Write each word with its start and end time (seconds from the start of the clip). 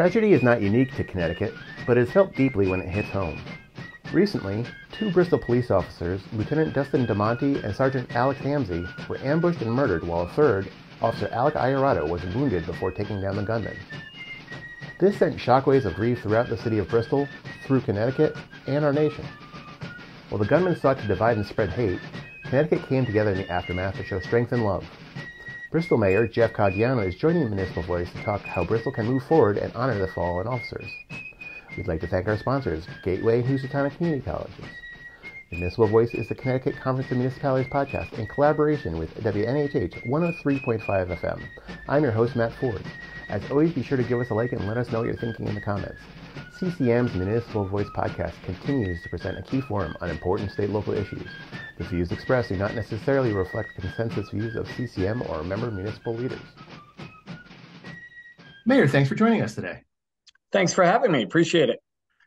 Tragedy 0.00 0.32
is 0.32 0.42
not 0.42 0.62
unique 0.62 0.96
to 0.96 1.04
Connecticut, 1.04 1.52
but 1.86 1.98
is 1.98 2.10
felt 2.10 2.34
deeply 2.34 2.66
when 2.66 2.80
it 2.80 2.88
hits 2.88 3.10
home. 3.10 3.38
Recently, 4.14 4.64
two 4.92 5.12
Bristol 5.12 5.38
police 5.38 5.70
officers, 5.70 6.22
Lieutenant 6.32 6.72
Dustin 6.72 7.06
DeMonte 7.06 7.62
and 7.62 7.76
Sergeant 7.76 8.16
Alex 8.16 8.40
Hamzy, 8.40 8.88
were 9.10 9.18
ambushed 9.18 9.60
and 9.60 9.70
murdered 9.70 10.02
while 10.02 10.22
a 10.22 10.28
third, 10.30 10.70
Officer 11.02 11.28
Alec 11.32 11.52
Iurato, 11.52 12.08
was 12.08 12.24
wounded 12.34 12.64
before 12.64 12.90
taking 12.90 13.20
down 13.20 13.36
the 13.36 13.42
gunman. 13.42 13.76
This 14.98 15.18
sent 15.18 15.36
shockwaves 15.36 15.84
of 15.84 15.96
grief 15.96 16.22
throughout 16.22 16.48
the 16.48 16.56
city 16.56 16.78
of 16.78 16.88
Bristol, 16.88 17.28
through 17.66 17.82
Connecticut, 17.82 18.34
and 18.66 18.86
our 18.86 18.94
nation. 18.94 19.26
While 20.30 20.38
the 20.38 20.46
gunmen 20.46 20.76
sought 20.76 20.98
to 21.00 21.06
divide 21.08 21.36
and 21.36 21.44
spread 21.44 21.68
hate, 21.68 22.00
Connecticut 22.44 22.88
came 22.88 23.04
together 23.04 23.32
in 23.32 23.36
the 23.36 23.52
aftermath 23.52 23.96
to 23.96 24.04
show 24.04 24.20
strength 24.20 24.52
and 24.52 24.64
love. 24.64 24.86
Bristol 25.70 25.98
Mayor 25.98 26.26
Jeff 26.26 26.52
Caggiano 26.52 27.06
is 27.06 27.14
joining 27.14 27.48
Municipal 27.48 27.84
Voice 27.84 28.10
to 28.10 28.22
talk 28.24 28.40
how 28.40 28.64
Bristol 28.64 28.90
can 28.90 29.06
move 29.06 29.22
forward 29.22 29.56
and 29.56 29.72
honor 29.74 29.96
the 30.00 30.08
fallen 30.08 30.48
officers. 30.48 30.90
We'd 31.76 31.86
like 31.86 32.00
to 32.00 32.08
thank 32.08 32.26
our 32.26 32.36
sponsors, 32.36 32.88
Gateway 33.04 33.38
and 33.38 33.48
Housatonic 33.48 33.96
Community 33.96 34.24
Colleges. 34.24 34.64
Municipal 35.52 35.86
Voice 35.86 36.12
is 36.12 36.28
the 36.28 36.34
Connecticut 36.34 36.74
Conference 36.82 37.08
of 37.12 37.18
Municipalities 37.18 37.70
podcast 37.70 38.12
in 38.18 38.26
collaboration 38.26 38.98
with 38.98 39.14
WNHH 39.22 40.04
103.5 40.08 40.82
FM. 41.20 41.40
I'm 41.86 42.02
your 42.02 42.10
host, 42.10 42.34
Matt 42.34 42.52
Ford. 42.60 42.82
As 43.28 43.48
always, 43.48 43.72
be 43.72 43.84
sure 43.84 43.96
to 43.96 44.02
give 44.02 44.18
us 44.18 44.30
a 44.30 44.34
like 44.34 44.50
and 44.50 44.66
let 44.66 44.76
us 44.76 44.90
know 44.90 44.98
what 44.98 45.06
you're 45.06 45.16
thinking 45.18 45.46
in 45.46 45.54
the 45.54 45.60
comments. 45.60 46.00
CCM's 46.58 47.14
Municipal 47.14 47.64
Voice 47.64 47.88
podcast 47.96 48.34
continues 48.44 49.00
to 49.04 49.08
present 49.08 49.38
a 49.38 49.42
key 49.42 49.60
forum 49.60 49.96
on 50.00 50.10
important 50.10 50.50
state 50.50 50.70
local 50.70 50.94
issues. 50.94 51.28
The 51.80 51.86
views 51.86 52.12
expressed 52.12 52.50
do 52.50 52.56
not 52.58 52.74
necessarily 52.74 53.32
reflect 53.32 53.70
consensus 53.74 54.28
views 54.28 54.54
of 54.54 54.68
CCM 54.72 55.22
or 55.22 55.42
member 55.42 55.70
municipal 55.70 56.14
leaders. 56.14 56.38
Mayor, 58.66 58.86
thanks 58.86 59.08
for 59.08 59.14
joining 59.14 59.40
us 59.40 59.54
today. 59.54 59.80
Thanks 60.52 60.74
for 60.74 60.84
having 60.84 61.10
me. 61.10 61.22
Appreciate 61.22 61.70
it. 61.70 61.78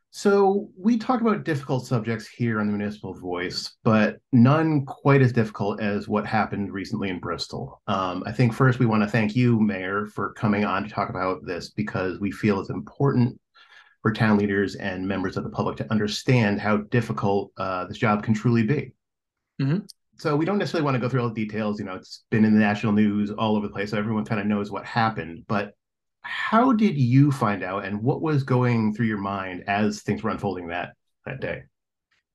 So, 0.10 0.70
we 0.76 0.98
talk 0.98 1.22
about 1.22 1.44
difficult 1.44 1.86
subjects 1.86 2.28
here 2.28 2.60
on 2.60 2.66
the 2.66 2.76
Municipal 2.76 3.14
Voice, 3.14 3.76
but 3.84 4.18
none 4.32 4.88
quite 4.88 5.22
as 5.22 5.32
difficult 5.32 5.80
as 5.80 6.08
what 6.08 6.26
happened 6.26 6.74
recently 6.74 7.10
in 7.10 7.20
Bristol. 7.20 7.80
Um, 7.86 8.24
I 8.26 8.32
think 8.32 8.54
first 8.54 8.80
we 8.80 8.88
want 8.88 9.04
to 9.04 9.10
thank 9.10 9.36
you, 9.36 9.60
Mayor, 9.60 10.08
for 10.08 10.34
coming 10.34 10.66
on 10.66 10.84
to 10.84 10.90
talk 10.90 11.10
about 11.10 11.46
this 11.46 11.70
because 11.70 12.20
we 12.20 12.32
feel 12.32 12.60
it's 12.60 12.72
important 12.72 13.40
for 14.02 14.12
town 14.12 14.40
leaders 14.40 14.74
and 14.74 15.08
members 15.08 15.38
of 15.38 15.44
the 15.44 15.52
public 15.52 15.78
to 15.78 15.92
understand 15.92 16.60
how 16.60 16.78
difficult 16.78 17.52
uh, 17.58 17.86
this 17.86 18.00
job 18.00 18.24
can 18.24 18.34
truly 18.34 18.64
be. 18.64 18.92
Mm-hmm. 19.62 19.80
So, 20.18 20.36
we 20.36 20.46
don't 20.46 20.58
necessarily 20.58 20.86
want 20.86 20.96
to 20.96 21.00
go 21.00 21.10
through 21.10 21.22
all 21.22 21.30
the 21.30 21.46
details. 21.46 21.80
You 21.80 21.86
know, 21.86 21.96
it's 21.96 22.24
been 22.30 22.46
in 22.46 22.54
the 22.54 22.60
national 22.60 22.94
news 22.94 23.32
all 23.32 23.56
over 23.56 23.68
the 23.68 23.74
place, 23.74 23.92
so 23.92 23.98
everyone 23.98 24.26
kind 24.26 24.40
of 24.40 24.48
knows 24.48 24.72
what 24.72 24.86
happened. 24.86 25.46
But 25.48 25.74
how 26.24 26.72
did 26.72 26.98
you 26.98 27.32
find 27.32 27.64
out 27.64 27.86
and 27.86 28.02
what 28.02 28.22
was 28.22 28.44
going 28.44 28.94
through 28.94 29.06
your 29.06 29.18
mind 29.18 29.64
as 29.68 30.02
things 30.02 30.24
were 30.24 30.32
unfolding 30.32 30.68
that 30.68 30.94
that 31.26 31.42
day 31.42 31.64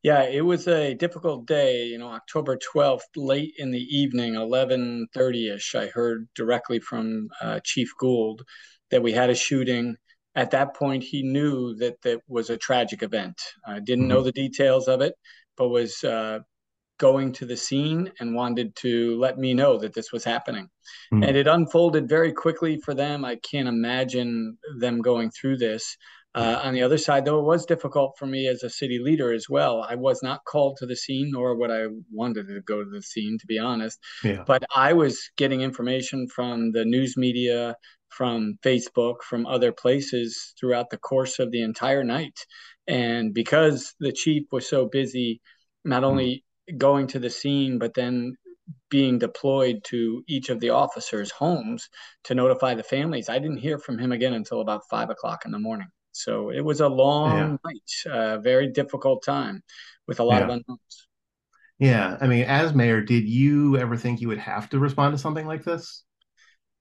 yeah 0.02 0.22
it 0.22 0.42
was 0.42 0.68
a 0.68 0.94
difficult 0.94 1.46
day 1.46 1.86
you 1.86 1.98
know 1.98 2.08
october 2.08 2.58
12th 2.74 3.00
late 3.16 3.54
in 3.56 3.70
the 3.70 3.82
evening 3.96 4.34
11.30ish 4.34 5.74
i 5.74 5.86
heard 5.86 6.28
directly 6.34 6.78
from 6.78 7.28
uh, 7.40 7.58
chief 7.64 7.90
gould 7.98 8.42
that 8.90 9.02
we 9.02 9.12
had 9.12 9.30
a 9.30 9.34
shooting 9.34 9.96
at 10.34 10.50
that 10.50 10.74
point 10.74 11.02
he 11.02 11.22
knew 11.22 11.74
that 11.76 12.00
that 12.02 12.20
was 12.28 12.50
a 12.50 12.58
tragic 12.58 13.02
event 13.02 13.40
i 13.66 13.80
didn't 13.80 14.04
mm-hmm. 14.04 14.08
know 14.08 14.22
the 14.22 14.32
details 14.32 14.86
of 14.86 15.00
it 15.00 15.14
but 15.56 15.70
was 15.70 16.04
uh, 16.04 16.38
going 16.98 17.32
to 17.32 17.46
the 17.46 17.56
scene 17.56 18.12
and 18.20 18.34
wanted 18.34 18.74
to 18.76 19.18
let 19.18 19.38
me 19.38 19.54
know 19.54 19.78
that 19.78 19.94
this 19.94 20.12
was 20.12 20.24
happening. 20.24 20.68
Mm-hmm. 21.12 21.22
And 21.22 21.36
it 21.36 21.46
unfolded 21.46 22.08
very 22.08 22.32
quickly 22.32 22.80
for 22.84 22.94
them. 22.94 23.24
I 23.24 23.36
can't 23.36 23.68
imagine 23.68 24.58
them 24.78 25.00
going 25.00 25.30
through 25.30 25.58
this. 25.58 25.96
Uh, 26.34 26.60
on 26.62 26.74
the 26.74 26.82
other 26.82 26.98
side, 26.98 27.24
though, 27.24 27.40
it 27.40 27.44
was 27.44 27.64
difficult 27.64 28.14
for 28.18 28.26
me 28.26 28.46
as 28.46 28.62
a 28.62 28.70
city 28.70 28.98
leader 29.02 29.32
as 29.32 29.48
well. 29.48 29.84
I 29.88 29.94
was 29.94 30.22
not 30.22 30.44
called 30.44 30.76
to 30.76 30.86
the 30.86 30.94
scene, 30.94 31.30
nor 31.32 31.56
would 31.56 31.70
I 31.70 31.86
wanted 32.12 32.46
to 32.48 32.60
go 32.60 32.84
to 32.84 32.90
the 32.90 33.02
scene, 33.02 33.38
to 33.40 33.46
be 33.46 33.58
honest. 33.58 33.98
Yeah. 34.22 34.44
But 34.46 34.64
I 34.74 34.92
was 34.92 35.18
getting 35.36 35.62
information 35.62 36.28
from 36.28 36.72
the 36.72 36.84
news 36.84 37.16
media, 37.16 37.76
from 38.10 38.58
Facebook, 38.62 39.22
from 39.22 39.46
other 39.46 39.72
places 39.72 40.54
throughout 40.60 40.90
the 40.90 40.98
course 40.98 41.38
of 41.38 41.50
the 41.50 41.62
entire 41.62 42.04
night. 42.04 42.38
And 42.86 43.34
because 43.34 43.94
the 43.98 44.12
chief 44.12 44.44
was 44.52 44.68
so 44.68 44.86
busy, 44.86 45.40
not 45.84 46.00
hmm. 46.00 46.08
only 46.10 46.44
going 46.76 47.06
to 47.08 47.18
the 47.18 47.30
scene, 47.30 47.78
but 47.78 47.94
then 47.94 48.36
being 48.90 49.18
deployed 49.18 49.82
to 49.84 50.22
each 50.28 50.48
of 50.48 50.60
the 50.60 50.70
officers' 50.70 51.30
homes 51.30 51.88
to 52.24 52.34
notify 52.34 52.74
the 52.74 52.82
families. 52.82 53.28
I 53.28 53.38
didn't 53.38 53.58
hear 53.58 53.78
from 53.78 53.98
him 53.98 54.12
again 54.12 54.34
until 54.34 54.60
about 54.60 54.82
five 54.90 55.10
o'clock 55.10 55.44
in 55.44 55.52
the 55.52 55.58
morning. 55.58 55.88
So 56.12 56.50
it 56.50 56.64
was 56.64 56.80
a 56.80 56.88
long 56.88 57.36
yeah. 57.36 57.56
night, 57.64 58.12
a 58.14 58.38
very 58.38 58.68
difficult 58.68 59.22
time 59.22 59.62
with 60.06 60.20
a 60.20 60.24
lot 60.24 60.38
yeah. 60.38 60.44
of 60.44 60.48
unknowns. 60.50 61.06
Yeah. 61.78 62.16
I 62.20 62.26
mean, 62.26 62.44
as 62.44 62.74
mayor, 62.74 63.00
did 63.00 63.28
you 63.28 63.76
ever 63.76 63.96
think 63.96 64.20
you 64.20 64.28
would 64.28 64.38
have 64.38 64.68
to 64.70 64.78
respond 64.78 65.14
to 65.14 65.18
something 65.18 65.46
like 65.46 65.64
this? 65.64 66.02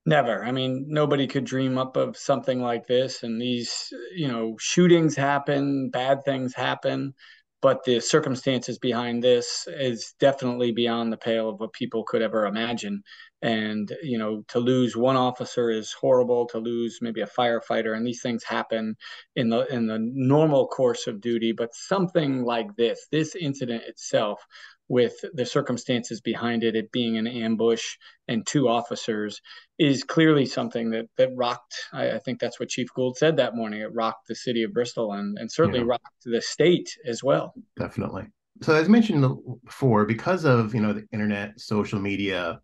Never. 0.05 0.43
I 0.43 0.51
mean, 0.51 0.85
nobody 0.87 1.27
could 1.27 1.43
dream 1.43 1.77
up 1.77 1.97
of 1.97 2.17
something 2.17 2.61
like 2.61 2.87
this. 2.87 3.23
And 3.23 3.39
these, 3.39 3.93
you 4.15 4.27
know, 4.27 4.55
shootings 4.57 5.15
happen, 5.15 5.89
bad 5.89 6.23
things 6.23 6.53
happen 6.55 7.13
but 7.61 7.83
the 7.83 7.99
circumstances 7.99 8.77
behind 8.77 9.23
this 9.23 9.67
is 9.67 10.13
definitely 10.19 10.71
beyond 10.71 11.11
the 11.11 11.17
pale 11.17 11.49
of 11.49 11.59
what 11.59 11.73
people 11.73 12.03
could 12.03 12.21
ever 12.21 12.45
imagine. 12.45 13.01
And 13.41 13.91
you 14.01 14.17
know 14.17 14.43
to 14.49 14.59
lose 14.59 14.95
one 14.95 15.15
officer 15.15 15.69
is 15.69 15.93
horrible. 15.93 16.47
To 16.47 16.59
lose 16.59 16.99
maybe 17.01 17.21
a 17.21 17.27
firefighter 17.27 17.95
and 17.95 18.05
these 18.05 18.21
things 18.21 18.43
happen 18.43 18.95
in 19.35 19.49
the 19.49 19.65
in 19.73 19.87
the 19.87 19.99
normal 19.99 20.67
course 20.67 21.07
of 21.07 21.21
duty. 21.21 21.51
But 21.51 21.73
something 21.73 22.43
like 22.43 22.75
this 22.75 23.07
this 23.11 23.35
incident 23.35 23.83
itself 23.83 24.43
with 24.89 25.13
the 25.33 25.45
circumstances 25.45 26.21
behind 26.21 26.63
it, 26.63 26.75
it 26.75 26.91
being 26.91 27.17
an 27.17 27.27
ambush 27.27 27.97
and 28.27 28.45
two 28.45 28.67
officers, 28.67 29.41
is 29.79 30.03
clearly 30.03 30.45
something 30.45 30.91
that 30.91 31.07
that 31.17 31.29
rocked. 31.35 31.75
I, 31.93 32.11
I, 32.11 32.19
think 32.19 32.39
that's 32.39 32.59
what 32.59 32.69
Chief 32.69 32.87
Gould 32.95 33.17
said 33.17 33.37
that 33.37 33.55
morning. 33.55 33.81
It 33.81 33.93
rocked 33.93 34.27
the 34.27 34.35
city 34.35 34.63
of 34.63 34.73
Bristol 34.73 35.13
and 35.13 35.37
and 35.37 35.51
certainly 35.51 35.79
yeah. 35.79 35.85
rocked 35.87 36.23
the 36.25 36.41
state 36.41 36.89
as 37.05 37.23
well. 37.23 37.53
Definitely. 37.77 38.27
So 38.61 38.73
as 38.73 38.89
mentioned 38.89 39.25
before, 39.65 40.05
because 40.05 40.45
of 40.45 40.73
you 40.73 40.81
know 40.81 40.93
the 40.93 41.07
internet, 41.11 41.59
social 41.59 41.99
media, 41.99 42.59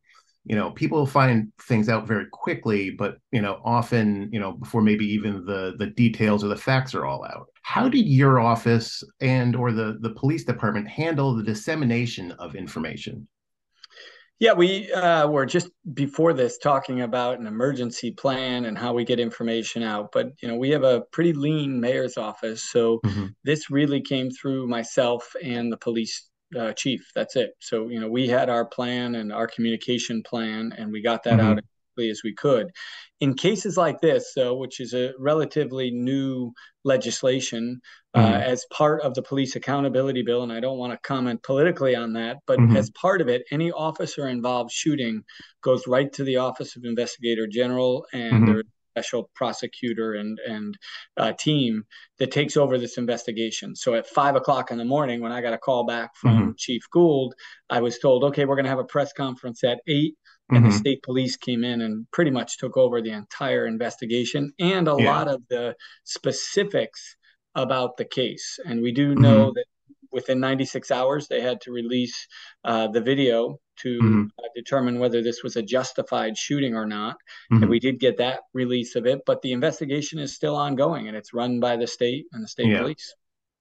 you 0.45 0.55
know 0.55 0.72
people 0.72 1.05
find 1.05 1.51
things 1.61 1.90
out 1.90 2.07
very 2.07 2.25
quickly 2.31 2.90
but 2.90 3.17
you 3.31 3.41
know 3.41 3.61
often 3.63 4.29
you 4.31 4.40
know 4.40 4.51
before 4.51 4.81
maybe 4.81 5.05
even 5.05 5.45
the 5.45 5.73
the 5.78 5.88
details 5.88 6.44
or 6.44 6.47
the 6.47 6.55
facts 6.55 6.94
are 6.94 7.05
all 7.05 7.23
out 7.23 7.47
how 7.63 7.90
did 7.90 8.06
your 8.06 8.40
office 8.40 9.03
and 9.22 9.56
or 9.56 9.72
the 9.72 9.97
the 10.01 10.12
police 10.12 10.44
department 10.44 10.88
handle 10.88 11.35
the 11.35 11.44
dissemination 11.44 12.31
of 12.34 12.56
information 12.56 13.28
yeah 14.40 14.53
we 14.53 14.91
uh, 14.94 15.28
were 15.28 15.46
just 15.46 15.69
before 15.94 16.34
this 16.34 16.57
talking 16.57 17.02
about 17.02 17.40
an 17.40 17.47
emergency 17.47 18.12
plan 18.12 18.66
and 18.66 18.78
how 18.78 18.94
we 18.94 19.03
get 19.03 19.19
information 19.19 19.81
out 19.81 20.09
but 20.12 20.31
you 20.41 20.47
know 20.47 20.56
we 20.56 20.69
have 20.69 20.84
a 20.84 21.02
pretty 21.12 21.34
lean 21.34 21.79
mayor's 21.79 22.18
office 22.18 22.69
so 22.69 23.00
mm-hmm. 23.06 23.28
this 23.44 23.72
really 23.72 24.02
came 24.02 24.29
through 24.29 24.68
myself 24.68 25.34
and 25.44 25.72
the 25.72 25.78
police 25.78 26.29
uh, 26.57 26.73
chief. 26.73 27.12
That's 27.16 27.35
it. 27.35 27.52
So 27.59 27.90
you 27.90 28.00
know, 28.00 28.07
we 28.07 28.28
had 28.28 28.50
our 28.50 28.66
plan 28.66 29.16
and 29.16 29.31
our 29.31 29.47
communication 29.47 30.23
plan, 30.23 30.73
and 30.78 30.91
we 30.91 31.02
got 31.02 31.23
that 31.23 31.40
mm-hmm. 31.40 31.47
out 31.47 31.57
as 31.57 31.63
quickly 31.93 32.09
as 32.09 32.21
we 32.23 32.33
could. 32.33 32.71
In 33.19 33.33
cases 33.33 33.77
like 33.77 34.01
this, 34.01 34.33
though, 34.35 34.55
which 34.55 34.79
is 34.79 34.93
a 34.93 35.13
relatively 35.19 35.91
new 35.91 36.51
legislation 36.83 37.79
uh, 38.13 38.19
mm-hmm. 38.19 38.34
uh, 38.34 38.37
as 38.40 38.66
part 38.72 39.01
of 39.01 39.13
the 39.13 39.22
police 39.22 39.55
accountability 39.55 40.23
bill, 40.23 40.43
and 40.43 40.51
I 40.51 40.59
don't 40.59 40.78
want 40.78 40.93
to 40.93 41.07
comment 41.07 41.43
politically 41.43 41.95
on 41.95 42.13
that, 42.13 42.37
but 42.45 42.59
mm-hmm. 42.59 42.75
as 42.75 42.90
part 42.91 43.22
of 43.22 43.29
it, 43.29 43.43
any 43.51 43.72
officer 43.72 44.28
involved 44.28 44.72
shooting 44.72 45.23
goes 45.61 45.87
right 45.87 46.11
to 46.13 46.23
the 46.23 46.37
Office 46.37 46.75
of 46.75 46.84
Inspector 46.84 47.47
General, 47.47 48.05
and 48.13 48.34
mm-hmm. 48.34 48.46
there 48.53 48.63
special 48.96 49.28
prosecutor 49.34 50.13
and 50.13 50.37
and 50.47 50.78
uh, 51.17 51.34
team 51.39 51.84
that 52.19 52.29
takes 52.31 52.55
over 52.55 52.78
this 52.78 52.99
investigation. 52.99 53.75
So 53.75 53.96
at 53.96 54.05
five 54.05 54.35
o'clock 54.35 54.69
in 54.69 54.78
the 54.78 54.85
morning, 54.85 55.19
when 55.19 55.31
I 55.31 55.41
got 55.41 55.53
a 55.53 55.57
call 55.57 55.84
back 55.84 56.11
from 56.16 56.37
mm-hmm. 56.37 56.51
Chief 56.57 56.84
Gould, 56.91 57.34
I 57.72 57.81
was 57.81 57.97
told, 57.97 58.23
"Okay, 58.23 58.46
we're 58.46 58.55
going 58.55 58.66
to 58.66 58.69
have 58.69 58.78
a 58.78 58.84
press 58.84 59.11
conference 59.11 59.63
at 59.63 59.79
8 59.87 60.13
and 60.55 60.64
mm-hmm. 60.64 60.72
the 60.72 60.78
state 60.78 61.03
police 61.03 61.38
came 61.38 61.64
in 61.64 61.82
and 61.82 62.09
pretty 62.11 62.32
much 62.32 62.58
took 62.58 62.78
over 62.78 63.02
the 63.02 63.11
entire 63.11 63.66
investigation 63.66 64.53
and 64.59 64.88
a 64.88 64.96
yeah. 64.97 65.11
lot 65.11 65.28
of 65.28 65.41
the 65.50 65.76
specifics 66.03 67.16
about 67.55 67.97
the 67.97 68.05
case. 68.05 68.59
And 68.66 68.82
we 68.82 68.91
do 68.91 69.16
know 69.16 69.47
mm-hmm. 69.47 69.53
that 69.55 69.66
within 70.11 70.40
96 70.40 70.91
hours, 70.91 71.28
they 71.28 71.41
had 71.41 71.61
to 71.61 71.72
release 71.72 72.28
uh, 72.64 72.88
the 72.88 73.02
video 73.02 73.59
to 73.76 74.00
mm-hmm. 74.00 74.23
uh, 74.40 74.47
determine 74.55 75.00
whether 75.00 75.22
this 75.22 75.44
was 75.44 75.55
a 75.55 75.61
justified 75.61 76.38
shooting 76.38 76.76
or 76.76 76.85
not. 76.85 77.16
Mm-hmm. 77.52 77.64
And 77.64 77.70
we 77.70 77.79
did 77.79 77.99
get 77.99 78.17
that 78.17 78.41
release 78.53 78.96
of 78.96 79.06
it, 79.06 79.22
but 79.26 79.41
the 79.41 79.52
investigation 79.52 80.20
is 80.20 80.34
still 80.34 80.56
ongoing 80.56 81.08
and 81.08 81.17
it's 81.17 81.34
run 81.34 81.59
by 81.59 81.76
the 81.76 81.88
state 81.88 82.26
and 82.32 82.44
the 82.44 82.47
state 82.47 82.67
yeah. 82.67 82.79
police. 82.79 83.14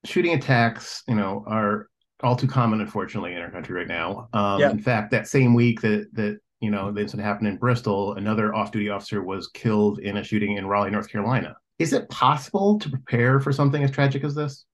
Shooting 0.05 0.33
attacks, 0.33 1.03
you 1.07 1.15
know, 1.15 1.43
are 1.47 1.87
all 2.21 2.35
too 2.35 2.47
common, 2.47 2.81
unfortunately, 2.81 3.33
in 3.33 3.41
our 3.41 3.51
country 3.51 3.75
right 3.75 3.87
now. 3.87 4.29
Um, 4.33 4.59
yeah. 4.59 4.71
In 4.71 4.79
fact, 4.79 5.11
that 5.11 5.27
same 5.27 5.53
week 5.53 5.81
that 5.81 6.07
that 6.13 6.39
you 6.59 6.71
know 6.71 6.91
the 6.91 7.01
incident 7.01 7.27
happened 7.27 7.47
in 7.47 7.57
Bristol, 7.57 8.13
another 8.13 8.53
off-duty 8.55 8.89
officer 8.89 9.23
was 9.23 9.49
killed 9.49 9.99
in 9.99 10.17
a 10.17 10.23
shooting 10.23 10.57
in 10.57 10.65
Raleigh, 10.65 10.91
North 10.91 11.09
Carolina. 11.09 11.55
is 11.79 11.93
it 11.93 12.09
possible 12.09 12.79
to 12.79 12.89
prepare 12.89 13.39
for 13.39 13.51
something 13.51 13.83
as 13.83 13.91
tragic 13.91 14.23
as 14.23 14.35
this? 14.35 14.65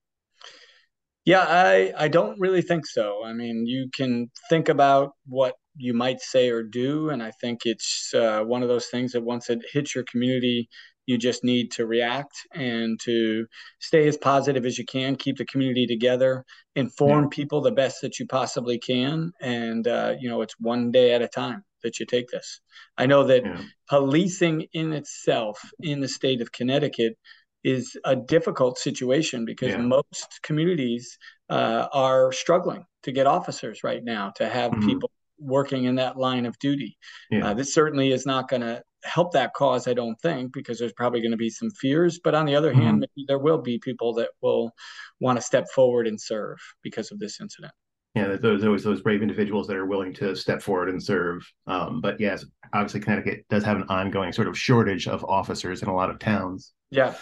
Yeah, 1.24 1.44
I, 1.46 1.92
I 1.98 2.08
don't 2.08 2.40
really 2.40 2.62
think 2.62 2.86
so. 2.86 3.22
I 3.24 3.32
mean, 3.32 3.66
you 3.66 3.90
can 3.94 4.30
think 4.48 4.68
about 4.68 5.12
what 5.26 5.54
you 5.76 5.92
might 5.92 6.20
say 6.20 6.48
or 6.50 6.62
do, 6.62 7.10
and 7.10 7.22
I 7.22 7.30
think 7.40 7.60
it's 7.64 8.12
uh, 8.14 8.42
one 8.42 8.62
of 8.62 8.68
those 8.68 8.86
things 8.86 9.12
that 9.12 9.22
once 9.22 9.50
it 9.50 9.60
hits 9.72 9.94
your 9.94 10.04
community, 10.04 10.68
you 11.06 11.18
just 11.18 11.44
need 11.44 11.72
to 11.72 11.86
react 11.86 12.32
and 12.54 12.98
to 13.00 13.46
stay 13.80 14.06
as 14.08 14.16
positive 14.16 14.64
as 14.64 14.78
you 14.78 14.84
can, 14.84 15.16
keep 15.16 15.36
the 15.36 15.44
community 15.44 15.86
together, 15.86 16.44
inform 16.76 17.24
yeah. 17.24 17.30
people 17.32 17.60
the 17.60 17.72
best 17.72 18.00
that 18.00 18.18
you 18.18 18.26
possibly 18.26 18.78
can, 18.78 19.32
and 19.40 19.88
uh, 19.88 20.14
you 20.18 20.28
know, 20.28 20.40
it's 20.40 20.54
one 20.58 20.90
day 20.90 21.12
at 21.12 21.22
a 21.22 21.28
time 21.28 21.64
that 21.82 21.98
you 21.98 22.06
take 22.06 22.28
this. 22.28 22.60
I 22.96 23.06
know 23.06 23.24
that 23.24 23.44
yeah. 23.44 23.60
policing 23.88 24.66
in 24.72 24.92
itself 24.92 25.60
in 25.80 26.00
the 26.00 26.08
state 26.08 26.40
of 26.40 26.52
Connecticut 26.52 27.16
is 27.62 27.96
a 28.04 28.16
difficult 28.16 28.78
situation 28.78 29.44
because 29.44 29.70
yeah. 29.70 29.78
most 29.78 30.40
communities 30.42 31.18
uh, 31.50 31.88
are 31.92 32.32
struggling 32.32 32.84
to 33.02 33.12
get 33.12 33.26
officers 33.26 33.84
right 33.84 34.02
now 34.02 34.30
to 34.36 34.48
have 34.48 34.72
mm-hmm. 34.72 34.88
people 34.88 35.10
working 35.38 35.84
in 35.84 35.94
that 35.96 36.16
line 36.16 36.46
of 36.46 36.58
duty. 36.58 36.96
Yeah. 37.30 37.48
Uh, 37.48 37.54
this 37.54 37.74
certainly 37.74 38.12
is 38.12 38.26
not 38.26 38.48
going 38.48 38.62
to 38.62 38.82
help 39.04 39.32
that 39.32 39.54
cause, 39.54 39.88
I 39.88 39.94
don't 39.94 40.20
think, 40.20 40.52
because 40.52 40.78
there's 40.78 40.92
probably 40.92 41.20
going 41.20 41.30
to 41.30 41.36
be 41.36 41.50
some 41.50 41.70
fears. 41.70 42.20
But 42.22 42.34
on 42.34 42.46
the 42.46 42.54
other 42.54 42.72
mm-hmm. 42.72 42.80
hand, 42.82 43.06
there 43.26 43.38
will 43.38 43.60
be 43.60 43.78
people 43.78 44.14
that 44.14 44.30
will 44.42 44.72
want 45.20 45.38
to 45.38 45.44
step 45.44 45.68
forward 45.74 46.06
and 46.06 46.20
serve 46.20 46.58
because 46.82 47.10
of 47.10 47.18
this 47.18 47.40
incident 47.40 47.72
yeah, 48.14 48.36
there's 48.40 48.64
always 48.64 48.82
those 48.82 49.02
brave 49.02 49.22
individuals 49.22 49.68
that 49.68 49.76
are 49.76 49.86
willing 49.86 50.12
to 50.14 50.34
step 50.34 50.60
forward 50.60 50.88
and 50.88 51.00
serve. 51.00 51.48
Um, 51.68 52.00
but 52.00 52.18
yes, 52.18 52.44
obviously 52.72 53.00
Connecticut 53.00 53.44
does 53.48 53.62
have 53.62 53.76
an 53.76 53.84
ongoing 53.88 54.32
sort 54.32 54.48
of 54.48 54.58
shortage 54.58 55.06
of 55.06 55.24
officers 55.24 55.82
in 55.82 55.88
a 55.88 55.94
lot 55.94 56.10
of 56.10 56.18
towns. 56.18 56.72
Yeah. 56.90 57.14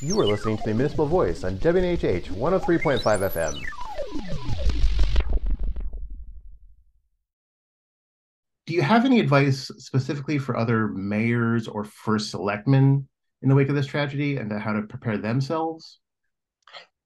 You 0.00 0.20
are 0.20 0.26
listening 0.26 0.58
to 0.58 0.62
the 0.62 0.74
Municipal 0.74 1.06
Voice 1.06 1.42
on 1.42 1.58
WNHH 1.58 2.26
103.5 2.26 3.00
FM. 3.00 3.60
Do 8.66 8.74
you 8.74 8.82
have 8.82 9.04
any 9.04 9.18
advice 9.18 9.72
specifically 9.78 10.38
for 10.38 10.56
other 10.56 10.86
mayors 10.88 11.66
or 11.66 11.82
first 11.82 12.30
selectmen 12.30 13.08
in 13.42 13.48
the 13.48 13.56
wake 13.56 13.70
of 13.70 13.74
this 13.74 13.86
tragedy 13.86 14.36
and 14.36 14.52
how 14.52 14.72
to 14.72 14.82
prepare 14.82 15.18
themselves? 15.18 15.98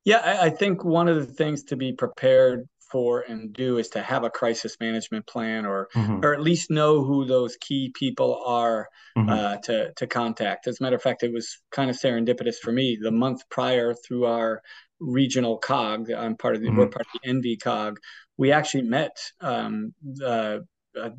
Yeah, 0.04 0.18
I, 0.18 0.46
I 0.46 0.50
think 0.50 0.84
one 0.84 1.08
of 1.08 1.16
the 1.16 1.32
things 1.32 1.64
to 1.64 1.76
be 1.76 1.92
prepared 1.92 2.68
for 2.92 3.20
and 3.22 3.54
do 3.54 3.78
is 3.78 3.88
to 3.88 4.02
have 4.02 4.22
a 4.22 4.30
crisis 4.30 4.76
management 4.78 5.26
plan 5.26 5.64
or 5.64 5.88
mm-hmm. 5.94 6.22
or 6.22 6.34
at 6.34 6.42
least 6.42 6.70
know 6.70 7.02
who 7.02 7.24
those 7.24 7.56
key 7.56 7.90
people 7.94 8.42
are 8.44 8.86
mm-hmm. 9.16 9.30
uh, 9.30 9.56
to 9.64 9.92
to 9.94 10.06
contact. 10.06 10.66
As 10.66 10.78
a 10.78 10.82
matter 10.82 10.96
of 10.96 11.02
fact, 11.02 11.22
it 11.22 11.32
was 11.32 11.58
kind 11.70 11.88
of 11.90 11.96
serendipitous 11.96 12.56
for 12.56 12.70
me. 12.70 12.98
The 13.00 13.10
month 13.10 13.48
prior, 13.48 13.94
through 13.94 14.26
our 14.26 14.62
regional 15.00 15.56
cog, 15.56 16.10
I'm 16.10 16.36
part 16.36 16.54
of 16.54 16.60
the 16.60 16.68
mm-hmm. 16.68 16.78
we're 16.78 16.88
part 16.88 17.06
of 17.06 17.20
the 17.22 17.28
NV 17.30 17.62
cog. 17.62 17.98
We 18.36 18.52
actually 18.52 18.82
met 18.82 19.16
um, 19.40 19.94
the 20.02 20.66
uh, 21.00 21.10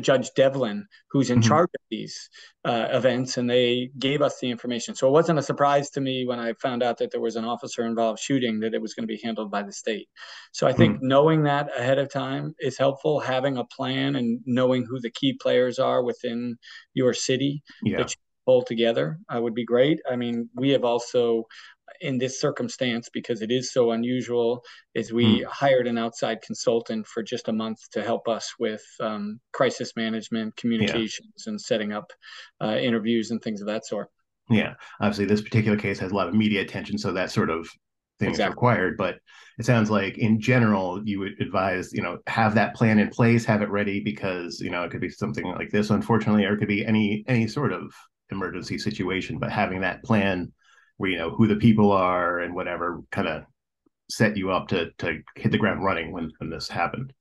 Judge 0.00 0.30
Devlin, 0.34 0.86
who's 1.10 1.30
in 1.30 1.40
mm-hmm. 1.40 1.48
charge 1.48 1.70
of 1.74 1.80
these 1.90 2.28
uh, 2.64 2.88
events, 2.90 3.36
and 3.36 3.48
they 3.48 3.90
gave 3.98 4.22
us 4.22 4.38
the 4.40 4.50
information. 4.50 4.94
So 4.94 5.08
it 5.08 5.12
wasn't 5.12 5.38
a 5.38 5.42
surprise 5.42 5.90
to 5.90 6.00
me 6.00 6.26
when 6.26 6.38
I 6.38 6.54
found 6.54 6.82
out 6.82 6.98
that 6.98 7.10
there 7.10 7.20
was 7.20 7.36
an 7.36 7.44
officer 7.44 7.84
involved 7.84 8.20
shooting 8.20 8.60
that 8.60 8.74
it 8.74 8.82
was 8.82 8.94
going 8.94 9.04
to 9.04 9.12
be 9.14 9.20
handled 9.22 9.50
by 9.50 9.62
the 9.62 9.72
state. 9.72 10.08
So 10.52 10.66
I 10.66 10.72
think 10.72 10.96
mm-hmm. 10.96 11.08
knowing 11.08 11.42
that 11.44 11.70
ahead 11.76 11.98
of 11.98 12.10
time 12.10 12.54
is 12.58 12.78
helpful. 12.78 13.20
Having 13.20 13.58
a 13.58 13.64
plan 13.64 14.16
and 14.16 14.40
knowing 14.46 14.84
who 14.84 15.00
the 15.00 15.10
key 15.10 15.34
players 15.34 15.78
are 15.78 16.02
within 16.02 16.56
your 16.94 17.12
city 17.12 17.62
yeah. 17.82 17.98
that 17.98 18.10
you 18.10 18.16
pull 18.46 18.62
together 18.62 19.18
uh, 19.34 19.40
would 19.40 19.54
be 19.54 19.64
great. 19.64 20.00
I 20.10 20.16
mean, 20.16 20.48
we 20.54 20.70
have 20.70 20.84
also 20.84 21.44
in 22.00 22.18
this 22.18 22.40
circumstance 22.40 23.08
because 23.12 23.42
it 23.42 23.50
is 23.50 23.72
so 23.72 23.92
unusual 23.92 24.62
is 24.94 25.12
we 25.12 25.40
mm. 25.40 25.44
hired 25.44 25.86
an 25.86 25.98
outside 25.98 26.42
consultant 26.42 27.06
for 27.06 27.22
just 27.22 27.48
a 27.48 27.52
month 27.52 27.78
to 27.92 28.02
help 28.02 28.28
us 28.28 28.54
with 28.58 28.82
um, 29.00 29.40
crisis 29.52 29.92
management 29.96 30.54
communications 30.56 31.44
yeah. 31.46 31.50
and 31.50 31.60
setting 31.60 31.92
up 31.92 32.12
uh, 32.62 32.76
interviews 32.76 33.30
and 33.30 33.42
things 33.42 33.60
of 33.60 33.66
that 33.66 33.86
sort 33.86 34.08
yeah 34.50 34.74
obviously 35.00 35.24
this 35.24 35.42
particular 35.42 35.78
case 35.78 35.98
has 35.98 36.12
a 36.12 36.14
lot 36.14 36.28
of 36.28 36.34
media 36.34 36.60
attention 36.60 36.98
so 36.98 37.12
that 37.12 37.30
sort 37.30 37.50
of 37.50 37.68
thing 38.18 38.30
exactly. 38.30 38.50
is 38.50 38.54
required 38.54 38.96
but 38.96 39.16
it 39.58 39.64
sounds 39.64 39.90
like 39.90 40.18
in 40.18 40.40
general 40.40 41.00
you 41.04 41.18
would 41.20 41.40
advise 41.40 41.92
you 41.92 42.02
know 42.02 42.18
have 42.26 42.54
that 42.54 42.74
plan 42.74 42.98
in 42.98 43.08
place 43.08 43.44
have 43.44 43.62
it 43.62 43.70
ready 43.70 44.00
because 44.00 44.60
you 44.60 44.70
know 44.70 44.82
it 44.82 44.90
could 44.90 45.00
be 45.00 45.08
something 45.08 45.46
like 45.46 45.70
this 45.70 45.90
unfortunately 45.90 46.44
or 46.44 46.54
it 46.54 46.58
could 46.58 46.68
be 46.68 46.84
any 46.84 47.24
any 47.28 47.46
sort 47.46 47.72
of 47.72 47.92
emergency 48.30 48.78
situation 48.78 49.38
but 49.38 49.50
having 49.50 49.80
that 49.80 50.02
plan 50.02 50.50
where 51.02 51.10
you 51.10 51.18
know 51.18 51.30
who 51.30 51.48
the 51.48 51.56
people 51.56 51.90
are 51.90 52.38
and 52.38 52.54
whatever 52.54 53.02
kind 53.10 53.26
of 53.26 53.42
set 54.08 54.36
you 54.36 54.52
up 54.52 54.68
to 54.68 54.92
to 54.98 55.18
hit 55.34 55.50
the 55.50 55.58
ground 55.58 55.82
running 55.82 56.12
when 56.12 56.30
when 56.38 56.48
this 56.48 56.68
happened. 56.68 57.12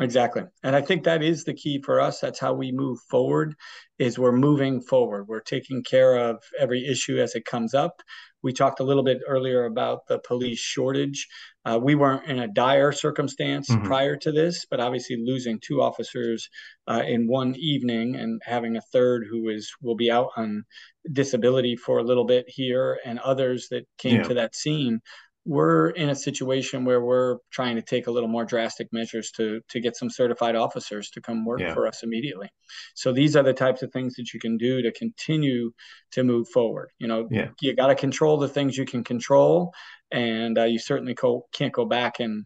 Exactly. 0.00 0.42
And 0.62 0.76
i 0.76 0.82
think 0.82 1.04
that 1.04 1.22
is 1.22 1.42
the 1.42 1.54
key 1.54 1.80
for 1.80 1.98
us. 1.98 2.20
That's 2.20 2.38
how 2.38 2.52
we 2.52 2.72
move 2.72 2.98
forward 3.08 3.54
is 3.98 4.18
we're 4.18 4.32
moving 4.32 4.82
forward. 4.82 5.28
We're 5.28 5.40
taking 5.40 5.82
care 5.82 6.16
of 6.16 6.42
every 6.60 6.86
issue 6.86 7.18
as 7.20 7.34
it 7.34 7.46
comes 7.46 7.72
up 7.72 8.02
we 8.42 8.52
talked 8.52 8.80
a 8.80 8.84
little 8.84 9.04
bit 9.04 9.20
earlier 9.26 9.64
about 9.64 10.06
the 10.06 10.18
police 10.18 10.58
shortage 10.58 11.28
uh, 11.64 11.78
we 11.80 11.94
weren't 11.94 12.26
in 12.26 12.40
a 12.40 12.48
dire 12.48 12.90
circumstance 12.90 13.70
mm-hmm. 13.70 13.86
prior 13.86 14.16
to 14.16 14.32
this, 14.32 14.66
but 14.68 14.80
obviously 14.80 15.16
losing 15.24 15.60
two 15.60 15.80
officers 15.80 16.48
uh, 16.88 17.02
in 17.06 17.28
one 17.28 17.54
evening 17.56 18.16
and 18.16 18.42
having 18.44 18.76
a 18.76 18.80
third 18.80 19.24
who 19.30 19.48
is 19.48 19.72
will 19.80 19.94
be 19.94 20.10
out 20.10 20.30
on 20.36 20.64
disability 21.12 21.76
for 21.76 21.98
a 21.98 22.02
little 22.02 22.24
bit 22.24 22.46
here, 22.48 22.98
and 23.04 23.20
others 23.20 23.68
that 23.70 23.86
came 23.96 24.16
yeah. 24.16 24.22
to 24.24 24.34
that 24.34 24.56
scene 24.56 25.00
we're 25.44 25.90
in 25.90 26.08
a 26.08 26.14
situation 26.14 26.84
where 26.84 27.00
we're 27.00 27.38
trying 27.50 27.74
to 27.74 27.82
take 27.82 28.06
a 28.06 28.10
little 28.10 28.28
more 28.28 28.44
drastic 28.44 28.88
measures 28.92 29.32
to 29.32 29.60
to 29.70 29.80
get 29.80 29.96
some 29.96 30.08
certified 30.08 30.54
officers 30.54 31.10
to 31.10 31.20
come 31.20 31.44
work 31.44 31.60
yeah. 31.60 31.74
for 31.74 31.86
us 31.86 32.02
immediately. 32.02 32.48
So 32.94 33.12
these 33.12 33.34
are 33.34 33.42
the 33.42 33.52
types 33.52 33.82
of 33.82 33.92
things 33.92 34.14
that 34.14 34.32
you 34.32 34.38
can 34.38 34.56
do 34.56 34.82
to 34.82 34.92
continue 34.92 35.72
to 36.12 36.22
move 36.22 36.48
forward. 36.48 36.90
You 36.98 37.08
know, 37.08 37.28
yeah. 37.30 37.48
you 37.60 37.74
got 37.74 37.88
to 37.88 37.96
control 37.96 38.38
the 38.38 38.48
things 38.48 38.76
you 38.76 38.84
can 38.84 39.02
control, 39.02 39.72
and 40.12 40.56
uh, 40.58 40.64
you 40.64 40.78
certainly 40.78 41.14
co- 41.14 41.46
can't 41.52 41.72
go 41.72 41.86
back 41.86 42.20
and 42.20 42.44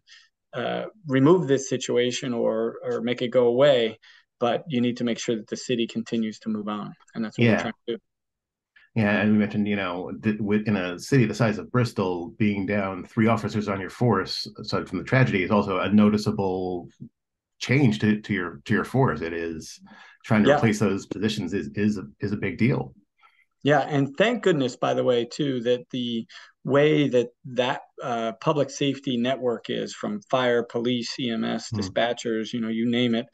uh, 0.54 0.84
remove 1.06 1.48
this 1.48 1.68
situation 1.68 2.32
or 2.32 2.76
or 2.82 3.02
make 3.02 3.20
it 3.20 3.28
go 3.28 3.46
away. 3.46 3.98
But 4.38 4.64
you 4.68 4.80
need 4.80 4.98
to 4.98 5.04
make 5.04 5.18
sure 5.18 5.36
that 5.36 5.48
the 5.48 5.56
city 5.56 5.86
continues 5.86 6.38
to 6.40 6.48
move 6.48 6.68
on, 6.68 6.94
and 7.14 7.22
that's 7.24 7.38
what 7.38 7.44
yeah. 7.44 7.52
we're 7.56 7.60
trying 7.60 7.72
to 7.88 7.94
do. 7.94 7.98
Yeah, 8.96 9.20
and 9.20 9.32
we 9.32 9.38
mentioned, 9.38 9.68
you 9.68 9.76
know, 9.76 10.10
in 10.24 10.76
a 10.76 10.98
city 10.98 11.26
the 11.26 11.34
size 11.34 11.58
of 11.58 11.70
Bristol, 11.70 12.28
being 12.38 12.64
down 12.64 13.04
three 13.04 13.26
officers 13.26 13.68
on 13.68 13.78
your 13.78 13.90
force, 13.90 14.48
aside 14.58 14.88
from 14.88 14.96
the 14.96 15.04
tragedy, 15.04 15.42
is 15.42 15.50
also 15.50 15.80
a 15.80 15.92
noticeable 15.92 16.88
change 17.58 17.98
to, 17.98 18.22
to 18.22 18.32
your 18.32 18.62
to 18.64 18.72
your 18.72 18.84
force. 18.84 19.20
It 19.20 19.34
is 19.34 19.78
trying 20.24 20.44
to 20.44 20.48
yeah. 20.48 20.56
replace 20.56 20.78
those 20.78 21.04
positions 21.04 21.52
is 21.52 21.68
is 21.74 21.98
a, 21.98 22.04
is 22.20 22.32
a 22.32 22.38
big 22.38 22.56
deal. 22.56 22.94
Yeah, 23.62 23.80
and 23.80 24.16
thank 24.16 24.42
goodness, 24.42 24.76
by 24.76 24.94
the 24.94 25.04
way, 25.04 25.26
too, 25.26 25.60
that 25.64 25.84
the 25.90 26.26
way 26.64 27.08
that 27.08 27.28
that 27.44 27.82
uh, 28.02 28.32
public 28.40 28.70
safety 28.70 29.18
network 29.18 29.68
is 29.68 29.94
from 29.94 30.22
fire, 30.30 30.62
police, 30.62 31.14
EMS, 31.20 31.68
mm. 31.70 31.78
dispatchers, 31.78 32.54
you 32.54 32.60
know, 32.60 32.68
you 32.68 32.90
name 32.90 33.14
it, 33.14 33.26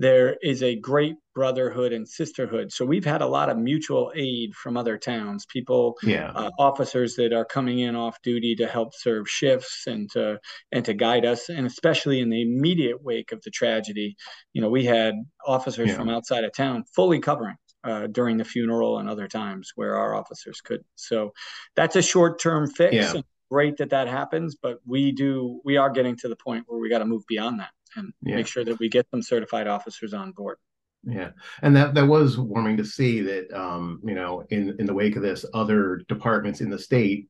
there 0.00 0.38
is 0.42 0.62
a 0.62 0.76
great 0.76 1.16
brotherhood 1.34 1.92
and 1.92 2.08
sisterhood. 2.08 2.72
So 2.72 2.86
we've 2.86 3.04
had 3.04 3.20
a 3.20 3.26
lot 3.26 3.50
of 3.50 3.58
mutual 3.58 4.10
aid 4.16 4.54
from 4.54 4.78
other 4.78 4.96
towns, 4.96 5.44
people, 5.44 5.98
yeah. 6.02 6.32
uh, 6.34 6.50
officers 6.58 7.16
that 7.16 7.34
are 7.34 7.44
coming 7.44 7.80
in 7.80 7.94
off 7.94 8.16
duty 8.22 8.56
to 8.56 8.66
help 8.66 8.94
serve 8.94 9.28
shifts 9.28 9.84
and 9.86 10.10
to 10.12 10.40
and 10.72 10.86
to 10.86 10.94
guide 10.94 11.26
us. 11.26 11.50
And 11.50 11.66
especially 11.66 12.20
in 12.20 12.30
the 12.30 12.40
immediate 12.40 13.04
wake 13.04 13.30
of 13.30 13.42
the 13.42 13.50
tragedy, 13.50 14.16
you 14.54 14.62
know, 14.62 14.70
we 14.70 14.86
had 14.86 15.16
officers 15.46 15.90
yeah. 15.90 15.96
from 15.96 16.08
outside 16.08 16.44
of 16.44 16.54
town 16.54 16.84
fully 16.96 17.20
covering. 17.20 17.56
Uh, 17.82 18.06
during 18.08 18.36
the 18.36 18.44
funeral 18.44 18.98
and 18.98 19.08
other 19.08 19.26
times 19.26 19.72
where 19.74 19.96
our 19.96 20.14
officers 20.14 20.60
could. 20.60 20.82
So 20.96 21.30
that's 21.76 21.96
a 21.96 22.02
short 22.02 22.38
term 22.38 22.68
fix. 22.68 22.94
Yeah. 22.94 23.22
Great 23.50 23.76
that 23.78 23.90
that 23.90 24.08
happens, 24.08 24.56
but 24.60 24.78
we 24.86 25.12
do 25.12 25.60
we 25.64 25.76
are 25.76 25.90
getting 25.90 26.16
to 26.16 26.28
the 26.28 26.36
point 26.36 26.64
where 26.66 26.78
we 26.78 26.88
got 26.88 26.98
to 26.98 27.04
move 27.04 27.26
beyond 27.28 27.60
that 27.60 27.70
and 27.96 28.12
yeah. 28.22 28.36
make 28.36 28.46
sure 28.46 28.64
that 28.64 28.78
we 28.78 28.88
get 28.88 29.06
some 29.10 29.22
certified 29.22 29.66
officers 29.66 30.14
on 30.14 30.32
board. 30.32 30.58
Yeah, 31.04 31.30
and 31.62 31.74
that 31.76 31.94
that 31.94 32.06
was 32.06 32.38
warming 32.38 32.76
to 32.76 32.84
see 32.84 33.20
that 33.22 33.50
um, 33.52 34.00
you 34.04 34.14
know 34.14 34.44
in 34.50 34.76
in 34.78 34.86
the 34.86 34.94
wake 34.94 35.16
of 35.16 35.22
this, 35.22 35.44
other 35.54 36.02
departments 36.08 36.60
in 36.60 36.70
the 36.70 36.78
state 36.78 37.28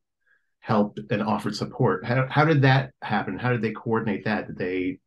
helped 0.58 1.00
and 1.10 1.22
offered 1.22 1.54
support. 1.54 2.04
How 2.04 2.26
how 2.28 2.44
did 2.44 2.62
that 2.62 2.92
happen? 3.02 3.38
How 3.38 3.50
did 3.50 3.62
they 3.62 3.72
coordinate 3.72 4.24
that? 4.24 4.48
Did 4.48 4.58
they 4.58 4.98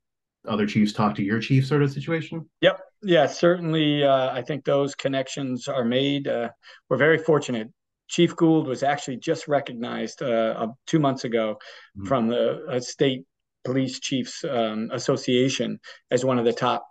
other 0.47 0.65
chiefs 0.65 0.93
talk 0.93 1.15
to 1.15 1.23
your 1.23 1.39
chief 1.39 1.65
sort 1.65 1.83
of 1.83 1.91
situation? 1.91 2.49
Yep. 2.61 2.79
Yeah, 3.03 3.27
certainly. 3.27 4.03
Uh, 4.03 4.31
I 4.31 4.41
think 4.41 4.63
those 4.63 4.95
connections 4.95 5.67
are 5.67 5.83
made. 5.83 6.27
Uh, 6.27 6.49
we're 6.89 6.97
very 6.97 7.17
fortunate. 7.17 7.69
Chief 8.07 8.35
Gould 8.35 8.67
was 8.67 8.83
actually 8.83 9.17
just 9.17 9.47
recognized 9.47 10.21
uh, 10.21 10.67
two 10.87 10.99
months 10.99 11.23
ago 11.23 11.57
mm-hmm. 11.97 12.07
from 12.07 12.27
the 12.27 12.79
state 12.85 13.25
police 13.63 13.99
chiefs 13.99 14.43
um, 14.43 14.89
association 14.91 15.79
as 16.11 16.25
one 16.25 16.37
of 16.37 16.45
the 16.45 16.53
top 16.53 16.85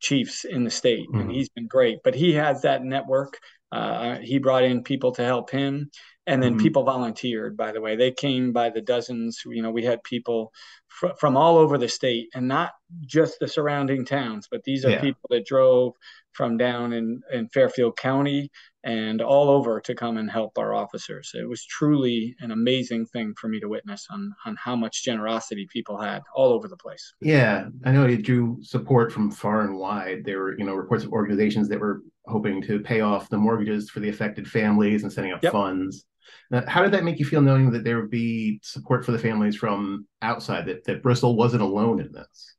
chiefs 0.00 0.44
in 0.44 0.64
the 0.64 0.70
state, 0.70 1.06
mm-hmm. 1.08 1.20
and 1.20 1.30
he's 1.30 1.48
been 1.48 1.66
great. 1.66 1.98
But 2.04 2.14
he 2.14 2.32
has 2.34 2.62
that 2.62 2.84
network. 2.84 3.38
Uh, 3.72 4.18
he 4.18 4.38
brought 4.38 4.64
in 4.64 4.82
people 4.82 5.12
to 5.12 5.24
help 5.24 5.50
him, 5.50 5.90
and 6.26 6.42
then 6.42 6.52
mm-hmm. 6.52 6.62
people 6.62 6.84
volunteered. 6.84 7.56
By 7.56 7.72
the 7.72 7.80
way, 7.80 7.96
they 7.96 8.12
came 8.12 8.52
by 8.52 8.70
the 8.70 8.80
dozens. 8.80 9.42
You 9.46 9.62
know, 9.62 9.70
we 9.70 9.84
had 9.84 10.02
people 10.02 10.52
fr- 10.96 11.14
from 11.18 11.36
all 11.36 11.56
over 11.58 11.78
the 11.78 11.88
state, 11.88 12.28
and 12.34 12.48
not 12.48 12.72
just 13.06 13.38
the 13.38 13.48
surrounding 13.48 14.04
towns, 14.04 14.48
but 14.50 14.62
these 14.64 14.84
are 14.84 14.90
yeah. 14.90 15.00
people 15.00 15.28
that 15.30 15.46
drove 15.46 15.92
from 16.32 16.56
down 16.56 16.92
in, 16.92 17.20
in 17.32 17.48
Fairfield 17.48 17.96
County 17.96 18.50
and 18.84 19.20
all 19.20 19.48
over 19.48 19.80
to 19.80 19.94
come 19.94 20.16
and 20.16 20.30
help 20.30 20.56
our 20.58 20.74
officers. 20.74 21.32
It 21.34 21.48
was 21.48 21.64
truly 21.64 22.36
an 22.40 22.50
amazing 22.50 23.06
thing 23.06 23.34
for 23.40 23.48
me 23.48 23.58
to 23.60 23.68
witness 23.68 24.06
on 24.10 24.32
on 24.44 24.56
how 24.56 24.76
much 24.76 25.02
generosity 25.02 25.66
people 25.72 25.98
had 25.98 26.22
all 26.34 26.52
over 26.52 26.68
the 26.68 26.76
place. 26.76 27.14
Yeah, 27.20 27.68
I 27.84 27.90
know 27.90 28.04
it 28.04 28.22
drew 28.22 28.58
support 28.62 29.12
from 29.12 29.30
far 29.30 29.62
and 29.62 29.76
wide. 29.76 30.24
There 30.24 30.38
were, 30.38 30.58
you 30.58 30.64
know, 30.64 30.74
reports 30.74 31.04
of 31.04 31.12
organizations 31.12 31.68
that 31.68 31.80
were 31.80 32.02
hoping 32.26 32.62
to 32.62 32.80
pay 32.80 33.00
off 33.00 33.28
the 33.28 33.38
mortgages 33.38 33.90
for 33.90 34.00
the 34.00 34.08
affected 34.08 34.48
families 34.48 35.02
and 35.02 35.12
setting 35.12 35.32
up 35.32 35.42
yep. 35.42 35.52
funds. 35.52 36.04
Now, 36.50 36.64
how 36.66 36.82
did 36.82 36.92
that 36.92 37.04
make 37.04 37.18
you 37.18 37.24
feel 37.24 37.40
knowing 37.40 37.70
that 37.70 37.84
there 37.84 38.00
would 38.00 38.10
be 38.10 38.60
support 38.62 39.04
for 39.04 39.12
the 39.12 39.18
families 39.18 39.56
from 39.56 40.06
outside, 40.22 40.66
that, 40.66 40.84
that 40.84 41.02
Bristol 41.02 41.36
wasn't 41.36 41.62
alone 41.62 42.00
in 42.00 42.12
this? 42.12 42.55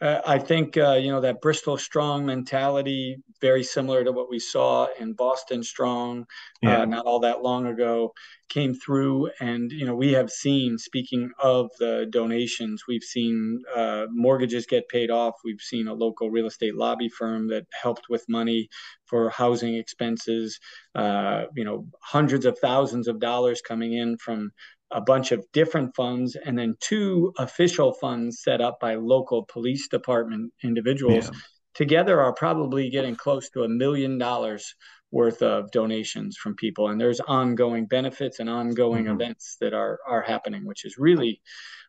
Uh, 0.00 0.20
I 0.24 0.38
think 0.38 0.76
uh, 0.76 0.92
you 0.92 1.10
know 1.10 1.20
that 1.20 1.40
Bristol 1.40 1.76
strong 1.76 2.24
mentality, 2.24 3.16
very 3.40 3.64
similar 3.64 4.04
to 4.04 4.12
what 4.12 4.30
we 4.30 4.38
saw 4.38 4.86
in 4.98 5.12
Boston 5.14 5.62
strong, 5.62 6.20
uh, 6.64 6.68
yeah. 6.68 6.82
uh, 6.82 6.84
not 6.84 7.04
all 7.04 7.20
that 7.20 7.42
long 7.42 7.66
ago, 7.66 8.12
came 8.48 8.74
through. 8.74 9.30
And 9.40 9.72
you 9.72 9.84
know 9.84 9.96
we 9.96 10.12
have 10.12 10.30
seen. 10.30 10.78
Speaking 10.78 11.30
of 11.40 11.70
the 11.80 12.06
donations, 12.10 12.84
we've 12.86 13.02
seen 13.02 13.62
uh, 13.74 14.06
mortgages 14.10 14.66
get 14.66 14.88
paid 14.88 15.10
off. 15.10 15.34
We've 15.44 15.60
seen 15.60 15.88
a 15.88 15.94
local 15.94 16.30
real 16.30 16.46
estate 16.46 16.76
lobby 16.76 17.08
firm 17.08 17.48
that 17.48 17.66
helped 17.82 18.08
with 18.08 18.24
money 18.28 18.68
for 19.06 19.30
housing 19.30 19.74
expenses. 19.74 20.60
Uh, 20.94 21.44
you 21.56 21.64
know, 21.64 21.86
hundreds 22.02 22.46
of 22.46 22.56
thousands 22.60 23.08
of 23.08 23.18
dollars 23.18 23.60
coming 23.60 23.94
in 23.94 24.16
from 24.18 24.52
a 24.90 25.00
bunch 25.00 25.32
of 25.32 25.44
different 25.52 25.94
funds 25.94 26.36
and 26.36 26.58
then 26.58 26.74
two 26.80 27.32
official 27.38 27.92
funds 27.92 28.42
set 28.42 28.60
up 28.60 28.78
by 28.80 28.94
local 28.94 29.44
police 29.44 29.88
department 29.88 30.52
individuals 30.62 31.26
yeah. 31.26 31.38
together 31.74 32.20
are 32.20 32.32
probably 32.32 32.88
getting 32.88 33.14
close 33.14 33.50
to 33.50 33.64
a 33.64 33.68
million 33.68 34.18
dollars 34.18 34.74
worth 35.10 35.42
of 35.42 35.70
donations 35.70 36.36
from 36.36 36.54
people 36.54 36.88
and 36.88 37.00
there's 37.00 37.20
ongoing 37.20 37.86
benefits 37.86 38.40
and 38.40 38.48
ongoing 38.48 39.04
mm-hmm. 39.04 39.20
events 39.20 39.56
that 39.60 39.72
are 39.72 39.98
are 40.06 40.22
happening 40.22 40.66
which 40.66 40.84
is 40.84 40.96
really 40.98 41.40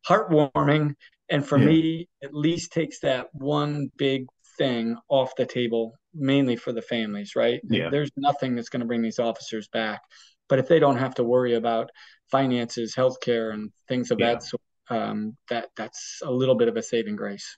heartwarming 0.07 0.93
and 1.29 1.45
for 1.45 1.57
yeah. 1.57 1.65
me 1.65 2.09
at 2.23 2.33
least 2.33 2.71
takes 2.71 2.99
that 2.99 3.27
one 3.33 3.91
big 3.97 4.25
thing 4.57 4.95
off 5.09 5.35
the 5.37 5.45
table 5.45 5.93
mainly 6.13 6.55
for 6.55 6.71
the 6.71 6.81
families 6.81 7.35
right 7.35 7.61
yeah. 7.69 7.89
there's 7.89 8.11
nothing 8.15 8.55
that's 8.55 8.69
going 8.69 8.79
to 8.81 8.85
bring 8.85 9.01
these 9.01 9.19
officers 9.19 9.67
back 9.67 10.01
but 10.47 10.59
if 10.59 10.67
they 10.67 10.79
don't 10.79 10.97
have 10.97 11.15
to 11.15 11.23
worry 11.23 11.55
about 11.55 11.89
finances, 12.31 12.95
healthcare, 12.95 13.53
and 13.53 13.71
things 13.87 14.11
of 14.11 14.19
yeah. 14.19 14.33
that 14.33 14.43
sort, 14.43 14.61
um, 14.89 15.35
that 15.49 15.69
that's 15.75 16.19
a 16.23 16.31
little 16.31 16.55
bit 16.55 16.67
of 16.67 16.77
a 16.77 16.83
saving 16.83 17.15
grace. 17.15 17.57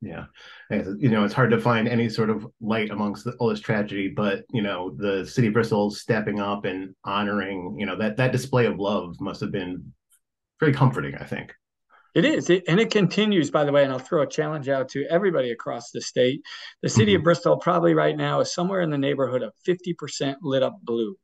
Yeah, 0.00 0.24
you 0.70 1.10
know, 1.10 1.24
it's 1.24 1.34
hard 1.34 1.52
to 1.52 1.60
find 1.60 1.86
any 1.86 2.08
sort 2.08 2.28
of 2.28 2.44
light 2.60 2.90
amongst 2.90 3.24
the, 3.24 3.32
all 3.34 3.48
this 3.48 3.60
tragedy, 3.60 4.08
but 4.08 4.42
you 4.50 4.60
know, 4.60 4.94
the 4.96 5.24
city 5.24 5.46
of 5.46 5.52
Bristol 5.52 5.92
stepping 5.92 6.40
up 6.40 6.64
and 6.64 6.92
honoring, 7.04 7.76
you 7.78 7.86
know, 7.86 7.96
that 7.96 8.16
that 8.16 8.32
display 8.32 8.66
of 8.66 8.80
love 8.80 9.14
must 9.20 9.40
have 9.40 9.52
been 9.52 9.92
very 10.58 10.72
comforting. 10.72 11.14
I 11.14 11.24
think. 11.24 11.54
It 12.14 12.26
is, 12.26 12.50
it, 12.50 12.64
and 12.68 12.78
it 12.78 12.90
continues, 12.90 13.50
by 13.50 13.64
the 13.64 13.72
way. 13.72 13.84
And 13.84 13.92
I'll 13.92 13.98
throw 13.98 14.22
a 14.22 14.26
challenge 14.26 14.68
out 14.68 14.90
to 14.90 15.06
everybody 15.08 15.50
across 15.50 15.90
the 15.90 16.00
state. 16.02 16.42
The 16.82 16.88
city 16.88 17.12
mm-hmm. 17.12 17.20
of 17.20 17.24
Bristol 17.24 17.56
probably 17.56 17.94
right 17.94 18.16
now 18.16 18.40
is 18.40 18.52
somewhere 18.52 18.82
in 18.82 18.90
the 18.90 18.98
neighborhood 18.98 19.42
of 19.42 19.54
50% 19.66 20.36
lit 20.42 20.62
up 20.62 20.76
blue 20.82 21.16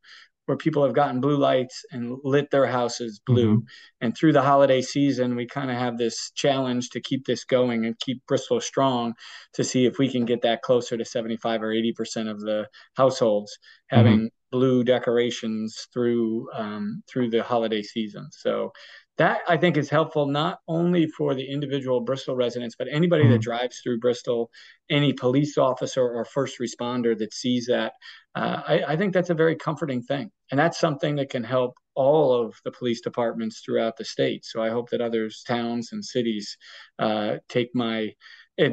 where 0.48 0.56
people 0.56 0.82
have 0.82 0.94
gotten 0.94 1.20
blue 1.20 1.36
lights 1.36 1.84
and 1.92 2.16
lit 2.24 2.50
their 2.50 2.64
houses 2.64 3.20
blue. 3.26 3.58
Mm-hmm. 3.58 3.66
And 4.00 4.16
through 4.16 4.32
the 4.32 4.40
holiday 4.40 4.80
season, 4.80 5.36
we 5.36 5.46
kind 5.46 5.70
of 5.70 5.76
have 5.76 5.98
this 5.98 6.30
challenge 6.34 6.88
to 6.90 7.02
keep 7.02 7.26
this 7.26 7.44
going 7.44 7.84
and 7.84 8.00
keep 8.00 8.26
Bristol 8.26 8.58
strong 8.58 9.12
to 9.52 9.62
see 9.62 9.84
if 9.84 9.98
we 9.98 10.10
can 10.10 10.24
get 10.24 10.40
that 10.42 10.62
closer 10.62 10.96
to 10.96 11.04
75 11.04 11.62
or 11.62 11.74
80% 11.74 12.30
of 12.30 12.40
the 12.40 12.66
households 12.96 13.58
having 13.88 14.16
mm-hmm. 14.16 14.26
blue 14.50 14.84
decorations 14.84 15.86
through 15.92 16.48
um, 16.54 17.02
through 17.06 17.28
the 17.28 17.42
holiday 17.42 17.82
season. 17.82 18.28
So 18.30 18.72
that 19.18 19.40
I 19.48 19.56
think 19.56 19.76
is 19.76 19.90
helpful 19.90 20.26
not 20.26 20.60
only 20.68 21.08
for 21.08 21.34
the 21.34 21.44
individual 21.44 22.00
Bristol 22.00 22.36
residents, 22.36 22.76
but 22.78 22.86
anybody 22.90 23.24
mm-hmm. 23.24 23.32
that 23.32 23.42
drives 23.42 23.80
through 23.80 23.98
Bristol, 23.98 24.50
any 24.88 25.12
police 25.12 25.58
officer 25.58 26.02
or 26.02 26.24
first 26.24 26.58
responder 26.58 27.18
that 27.18 27.34
sees 27.34 27.66
that. 27.66 27.92
Uh, 28.38 28.62
I, 28.68 28.82
I, 28.92 28.96
think 28.96 29.12
that's 29.12 29.30
a 29.30 29.34
very 29.34 29.56
comforting 29.56 30.00
thing. 30.00 30.30
And 30.52 30.60
that's 30.60 30.78
something 30.78 31.16
that 31.16 31.28
can 31.28 31.42
help 31.42 31.74
all 31.96 32.32
of 32.32 32.54
the 32.64 32.70
police 32.70 33.00
departments 33.00 33.62
throughout 33.64 33.96
the 33.96 34.04
state. 34.04 34.44
So 34.44 34.62
I 34.62 34.70
hope 34.70 34.90
that 34.90 35.00
others, 35.00 35.42
towns 35.44 35.88
and 35.90 36.04
cities, 36.04 36.56
uh, 37.00 37.38
take 37.48 37.74
my 37.74 38.12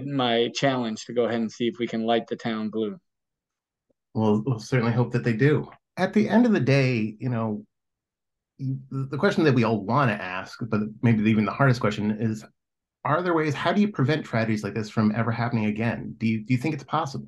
my 0.05 0.51
challenge 0.53 1.05
to 1.05 1.13
go 1.13 1.25
ahead 1.25 1.41
and 1.41 1.51
see 1.51 1.67
if 1.67 1.77
we 1.79 1.87
can 1.87 2.03
light 2.03 2.27
the 2.27 2.35
town 2.35 2.69
blue. 2.69 2.97
Well, 4.13 4.43
we'll 4.45 4.59
certainly 4.59 4.93
hope 4.93 5.11
that 5.13 5.23
they 5.23 5.33
do. 5.33 5.67
At 5.97 6.13
the 6.13 6.29
end 6.29 6.45
of 6.45 6.51
the 6.51 6.59
day, 6.59 7.15
you 7.19 7.29
know, 7.29 7.65
the 8.59 9.17
question 9.17 9.43
that 9.45 9.53
we 9.55 9.63
all 9.63 9.83
want 9.83 10.11
to 10.11 10.23
ask, 10.23 10.59
but 10.69 10.81
maybe 11.01 11.27
even 11.29 11.45
the 11.45 11.51
hardest 11.51 11.81
question 11.81 12.11
is 12.19 12.45
are 13.03 13.21
there 13.21 13.35
ways 13.35 13.53
how 13.53 13.71
do 13.71 13.81
you 13.81 13.87
prevent 13.87 14.25
tragedies 14.25 14.63
like 14.63 14.73
this 14.73 14.89
from 14.89 15.13
ever 15.15 15.31
happening 15.31 15.65
again 15.65 16.15
do 16.17 16.25
you 16.25 16.43
do 16.43 16.53
you 16.53 16.57
think 16.57 16.73
it's 16.73 16.83
possible 16.83 17.27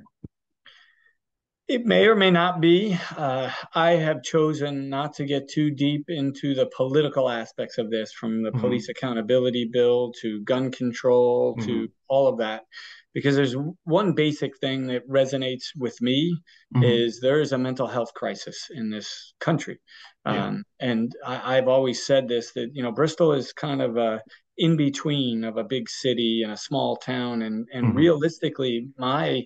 it 1.67 1.85
may 1.85 2.07
or 2.07 2.15
may 2.15 2.31
not 2.31 2.61
be 2.61 2.97
uh, 3.17 3.49
i 3.75 3.91
have 3.91 4.23
chosen 4.23 4.89
not 4.89 5.13
to 5.13 5.25
get 5.25 5.49
too 5.49 5.69
deep 5.71 6.05
into 6.07 6.53
the 6.53 6.69
political 6.75 7.29
aspects 7.29 7.77
of 7.77 7.89
this 7.89 8.11
from 8.11 8.43
the 8.43 8.49
mm-hmm. 8.49 8.59
police 8.59 8.89
accountability 8.89 9.69
bill 9.71 10.11
to 10.21 10.41
gun 10.43 10.71
control 10.71 11.55
mm-hmm. 11.55 11.67
to 11.67 11.87
all 12.07 12.27
of 12.27 12.37
that 12.37 12.63
because 13.13 13.35
there's 13.35 13.55
one 13.83 14.13
basic 14.13 14.57
thing 14.59 14.87
that 14.87 15.07
resonates 15.09 15.65
with 15.75 15.99
me 16.01 16.37
mm-hmm. 16.75 16.83
is 16.83 17.19
there 17.19 17.41
is 17.41 17.51
a 17.51 17.57
mental 17.57 17.87
health 17.87 18.13
crisis 18.13 18.67
in 18.73 18.89
this 18.89 19.33
country 19.39 19.79
yeah. 20.25 20.47
um, 20.47 20.63
and 20.79 21.11
I, 21.25 21.55
have 21.55 21.67
always 21.67 22.05
said 22.05 22.27
this 22.27 22.51
that 22.53 22.69
you 22.73 22.83
know 22.83 22.91
bristol 22.91 23.33
is 23.33 23.53
kind 23.53 23.81
of 23.81 23.97
a 23.97 24.21
in 24.57 24.75
between 24.75 25.43
of 25.43 25.57
a 25.57 25.63
big 25.63 25.89
city 25.89 26.41
and 26.43 26.51
a 26.51 26.57
small 26.57 26.95
town 26.95 27.41
and 27.41 27.67
and 27.73 27.87
mm-hmm. 27.87 27.97
realistically 27.97 28.89
my 28.97 29.43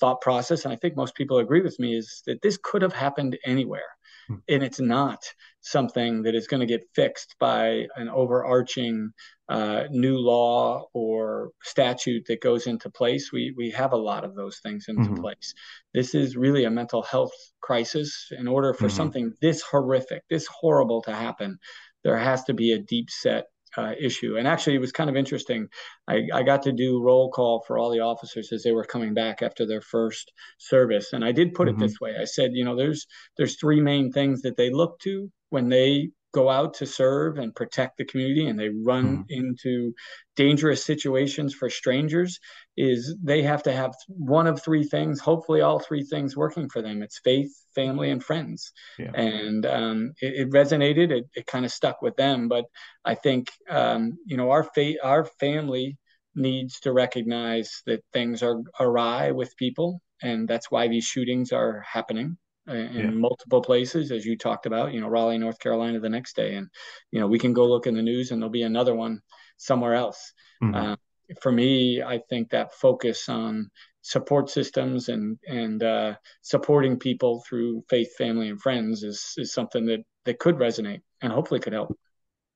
thought 0.00 0.20
process 0.20 0.64
and 0.64 0.72
i 0.72 0.76
think 0.76 0.96
most 0.96 1.14
people 1.14 1.38
agree 1.38 1.60
with 1.60 1.78
me 1.78 1.96
is 1.96 2.22
that 2.26 2.42
this 2.42 2.58
could 2.62 2.82
have 2.82 2.92
happened 2.92 3.38
anywhere 3.44 3.96
mm-hmm. 4.30 4.40
and 4.48 4.62
it's 4.62 4.80
not 4.80 5.22
something 5.60 6.22
that 6.22 6.34
is 6.34 6.46
going 6.46 6.60
to 6.60 6.66
get 6.66 6.84
fixed 6.94 7.36
by 7.38 7.86
an 7.96 8.08
overarching 8.08 9.10
uh, 9.48 9.84
new 9.90 10.16
law 10.18 10.86
or 10.94 11.50
statute 11.62 12.24
that 12.26 12.40
goes 12.40 12.66
into 12.66 12.90
place. 12.90 13.32
We 13.32 13.52
we 13.56 13.70
have 13.70 13.92
a 13.92 13.96
lot 13.96 14.24
of 14.24 14.34
those 14.34 14.60
things 14.62 14.86
into 14.88 15.02
mm-hmm. 15.02 15.20
place. 15.20 15.54
This 15.92 16.14
is 16.14 16.36
really 16.36 16.64
a 16.64 16.70
mental 16.70 17.02
health 17.02 17.32
crisis. 17.60 18.28
In 18.38 18.48
order 18.48 18.72
for 18.72 18.86
mm-hmm. 18.86 18.96
something 18.96 19.32
this 19.40 19.62
horrific, 19.62 20.22
this 20.30 20.46
horrible 20.46 21.02
to 21.02 21.14
happen, 21.14 21.58
there 22.04 22.18
has 22.18 22.44
to 22.44 22.54
be 22.54 22.72
a 22.72 22.78
deep 22.78 23.10
set 23.10 23.46
uh, 23.76 23.92
issue. 24.00 24.36
And 24.36 24.46
actually, 24.46 24.74
it 24.74 24.80
was 24.80 24.92
kind 24.92 25.10
of 25.10 25.16
interesting. 25.16 25.68
I, 26.08 26.22
I 26.32 26.42
got 26.42 26.62
to 26.62 26.72
do 26.72 27.02
roll 27.02 27.30
call 27.30 27.64
for 27.66 27.78
all 27.78 27.90
the 27.90 28.00
officers 28.00 28.52
as 28.52 28.62
they 28.62 28.72
were 28.72 28.84
coming 28.84 29.14
back 29.14 29.42
after 29.42 29.66
their 29.66 29.80
first 29.80 30.32
service, 30.58 31.12
and 31.12 31.24
I 31.24 31.32
did 31.32 31.54
put 31.54 31.68
mm-hmm. 31.68 31.82
it 31.82 31.86
this 31.86 32.00
way. 32.00 32.14
I 32.20 32.24
said, 32.24 32.50
you 32.54 32.64
know, 32.64 32.76
there's 32.76 33.06
there's 33.36 33.58
three 33.58 33.80
main 33.80 34.12
things 34.12 34.42
that 34.42 34.56
they 34.56 34.70
look 34.70 34.98
to 35.00 35.30
when 35.50 35.68
they 35.68 36.10
go 36.34 36.50
out 36.50 36.74
to 36.74 36.84
serve 36.84 37.38
and 37.38 37.54
protect 37.54 37.96
the 37.96 38.04
community 38.04 38.48
and 38.48 38.58
they 38.58 38.68
run 38.68 39.18
mm-hmm. 39.18 39.22
into 39.28 39.94
dangerous 40.34 40.84
situations 40.84 41.54
for 41.54 41.70
strangers 41.70 42.40
is 42.76 43.16
they 43.22 43.40
have 43.40 43.62
to 43.62 43.72
have 43.72 43.94
one 44.08 44.48
of 44.48 44.60
three 44.60 44.82
things 44.82 45.20
hopefully 45.20 45.60
all 45.60 45.78
three 45.78 46.02
things 46.02 46.36
working 46.36 46.68
for 46.68 46.82
them 46.82 47.02
it's 47.02 47.20
faith 47.20 47.52
family 47.74 48.10
and 48.10 48.24
friends 48.24 48.72
yeah. 48.98 49.12
and 49.14 49.64
um, 49.64 50.12
it, 50.20 50.48
it, 50.48 50.50
resonated 50.50 51.12
it, 51.12 51.24
it 51.34 51.46
kind 51.46 51.64
of 51.64 51.70
stuck 51.70 52.02
with 52.02 52.16
them 52.16 52.48
but 52.48 52.64
i 53.04 53.14
think 53.14 53.48
um, 53.70 54.18
you 54.26 54.36
know 54.36 54.50
our 54.50 54.64
faith 54.74 54.96
our 55.04 55.24
family 55.38 55.96
needs 56.34 56.80
to 56.80 56.92
recognize 56.92 57.80
that 57.86 58.02
things 58.12 58.42
are 58.42 58.60
awry 58.80 59.30
with 59.30 59.56
people 59.56 60.00
and 60.20 60.48
that's 60.48 60.68
why 60.68 60.88
these 60.88 61.04
shootings 61.04 61.52
are 61.52 61.84
happening 61.88 62.36
in 62.66 62.94
yeah. 62.94 63.10
multiple 63.10 63.60
places, 63.60 64.10
as 64.10 64.24
you 64.24 64.36
talked 64.36 64.66
about, 64.66 64.92
you 64.92 65.00
know, 65.00 65.08
Raleigh, 65.08 65.38
North 65.38 65.58
Carolina 65.58 66.00
the 66.00 66.08
next 66.08 66.36
day. 66.36 66.54
And, 66.54 66.68
you 67.10 67.20
know, 67.20 67.26
we 67.26 67.38
can 67.38 67.52
go 67.52 67.66
look 67.66 67.86
in 67.86 67.94
the 67.94 68.02
news 68.02 68.30
and 68.30 68.40
there'll 68.40 68.50
be 68.50 68.62
another 68.62 68.94
one 68.94 69.20
somewhere 69.56 69.94
else. 69.94 70.32
Mm-hmm. 70.62 70.74
Uh, 70.74 70.96
for 71.40 71.52
me, 71.52 72.02
I 72.02 72.20
think 72.28 72.50
that 72.50 72.74
focus 72.74 73.28
on 73.28 73.70
support 74.02 74.50
systems 74.50 75.08
and 75.08 75.38
and 75.46 75.82
uh, 75.82 76.14
supporting 76.42 76.98
people 76.98 77.42
through 77.48 77.82
faith, 77.88 78.14
family, 78.16 78.48
and 78.50 78.60
friends 78.60 79.02
is 79.02 79.34
is 79.36 79.52
something 79.52 79.86
that 79.86 80.00
that 80.24 80.38
could 80.38 80.56
resonate 80.56 81.00
and 81.22 81.32
hopefully 81.32 81.60
could 81.60 81.72
help. 81.72 81.96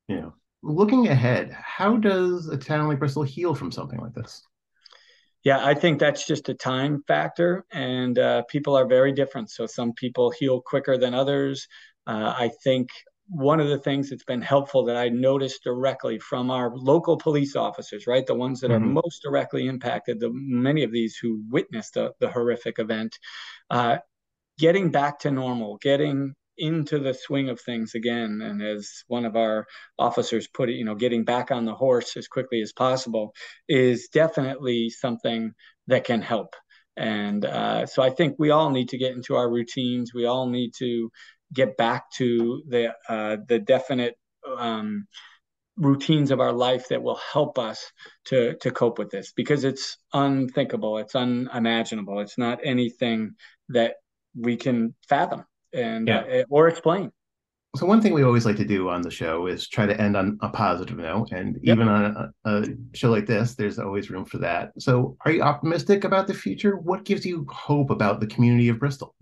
Yeah. 0.07 0.29
Looking 0.61 1.07
ahead, 1.07 1.51
how 1.51 1.97
does 1.97 2.47
a 2.47 2.57
town 2.57 2.87
like 2.87 2.99
Bristol 2.99 3.23
heal 3.23 3.55
from 3.55 3.71
something 3.71 3.99
like 3.99 4.13
this? 4.13 4.45
Yeah, 5.43 5.65
I 5.65 5.73
think 5.73 5.99
that's 5.99 6.27
just 6.27 6.49
a 6.49 6.53
time 6.53 7.03
factor, 7.07 7.65
and 7.71 8.19
uh, 8.19 8.43
people 8.43 8.75
are 8.77 8.85
very 8.85 9.13
different. 9.13 9.49
So 9.49 9.65
some 9.65 9.93
people 9.93 10.31
heal 10.31 10.61
quicker 10.61 10.97
than 10.97 11.13
others. 11.13 11.67
Uh, 12.05 12.33
I 12.37 12.49
think 12.63 12.89
one 13.29 13.59
of 13.59 13.69
the 13.69 13.77
things 13.77 14.09
that's 14.09 14.23
been 14.23 14.41
helpful 14.41 14.85
that 14.85 14.97
I 14.97 15.09
noticed 15.09 15.63
directly 15.63 16.17
from 16.19 16.49
our 16.49 16.75
local 16.75 17.15
police 17.15 17.55
officers, 17.55 18.07
right, 18.07 18.25
the 18.25 18.33
ones 18.35 18.59
that 18.61 18.71
mm-hmm. 18.71 18.83
are 18.83 19.01
most 19.03 19.21
directly 19.23 19.67
impacted, 19.67 20.19
the 20.19 20.31
many 20.33 20.83
of 20.83 20.91
these 20.91 21.15
who 21.15 21.41
witnessed 21.49 21.93
the, 21.93 22.11
the 22.19 22.29
horrific 22.29 22.79
event, 22.79 23.17
uh, 23.69 23.97
getting 24.57 24.89
back 24.89 25.19
to 25.19 25.31
normal, 25.31 25.77
getting 25.77 26.33
into 26.59 26.99
the 26.99 27.13
swing 27.13 27.49
of 27.49 27.59
things 27.61 27.95
again. 27.95 28.41
And 28.43 28.61
as 28.61 29.03
one 29.07 29.25
of 29.25 29.35
our 29.35 29.65
officers 29.97 30.47
put 30.47 30.69
it, 30.69 30.75
you 30.75 30.85
know, 30.85 30.95
getting 30.95 31.23
back 31.23 31.51
on 31.51 31.65
the 31.65 31.73
horse 31.75 32.17
as 32.17 32.27
quickly 32.27 32.61
as 32.61 32.73
possible 32.73 33.33
is 33.67 34.09
definitely 34.13 34.89
something 34.89 35.53
that 35.87 36.03
can 36.03 36.21
help. 36.21 36.55
And 36.97 37.45
uh, 37.45 37.85
so 37.85 38.03
I 38.03 38.09
think 38.09 38.35
we 38.37 38.51
all 38.51 38.69
need 38.71 38.89
to 38.89 38.97
get 38.97 39.13
into 39.13 39.35
our 39.35 39.49
routines. 39.49 40.13
We 40.13 40.25
all 40.25 40.49
need 40.49 40.73
to 40.79 41.09
get 41.53 41.77
back 41.77 42.11
to 42.17 42.61
the 42.67 42.93
uh, 43.07 43.37
the 43.47 43.59
definite 43.59 44.15
um, 44.57 45.07
routines 45.79 46.31
of 46.31 46.41
our 46.41 46.51
life 46.51 46.89
that 46.89 47.01
will 47.01 47.19
help 47.31 47.57
us 47.57 47.91
to 48.25 48.55
to 48.57 48.71
cope 48.71 48.99
with 48.99 49.09
this 49.09 49.31
because 49.31 49.63
it's 49.63 49.97
unthinkable 50.13 50.97
it's 50.97 51.15
unimaginable 51.15 52.19
it's 52.19 52.37
not 52.37 52.59
anything 52.63 53.31
that 53.69 53.95
we 54.35 54.57
can 54.57 54.93
fathom 55.07 55.45
and 55.73 56.07
yeah. 56.07 56.19
uh, 56.19 56.43
or 56.49 56.67
explain. 56.67 57.11
So 57.75 57.85
one 57.85 58.01
thing 58.01 58.13
we 58.13 58.23
always 58.23 58.47
like 58.47 58.55
to 58.55 58.65
do 58.65 58.89
on 58.89 59.03
the 59.03 59.11
show 59.11 59.45
is 59.45 59.67
try 59.67 59.85
to 59.85 60.01
end 60.01 60.17
on 60.17 60.39
a 60.41 60.49
positive 60.49 60.97
note, 60.97 61.31
and 61.31 61.59
yep. 61.61 61.75
even 61.75 61.87
on 61.87 62.31
a, 62.45 62.49
a, 62.49 62.65
show 62.93 63.11
like 63.11 63.27
this, 63.27 63.53
there's 63.53 63.77
always 63.77 64.09
room 64.09 64.25
for 64.25 64.39
that. 64.39 64.71
So, 64.79 65.17
are 65.23 65.31
you 65.31 65.43
optimistic 65.43 66.03
about 66.03 66.25
the 66.25 66.33
future? 66.33 66.77
What 66.77 67.05
gives 67.05 67.25
you 67.25 67.45
hope 67.47 67.91
about 67.91 68.21
the 68.21 68.27
community 68.27 68.69
of 68.69 68.79
Bristol? 68.79 69.13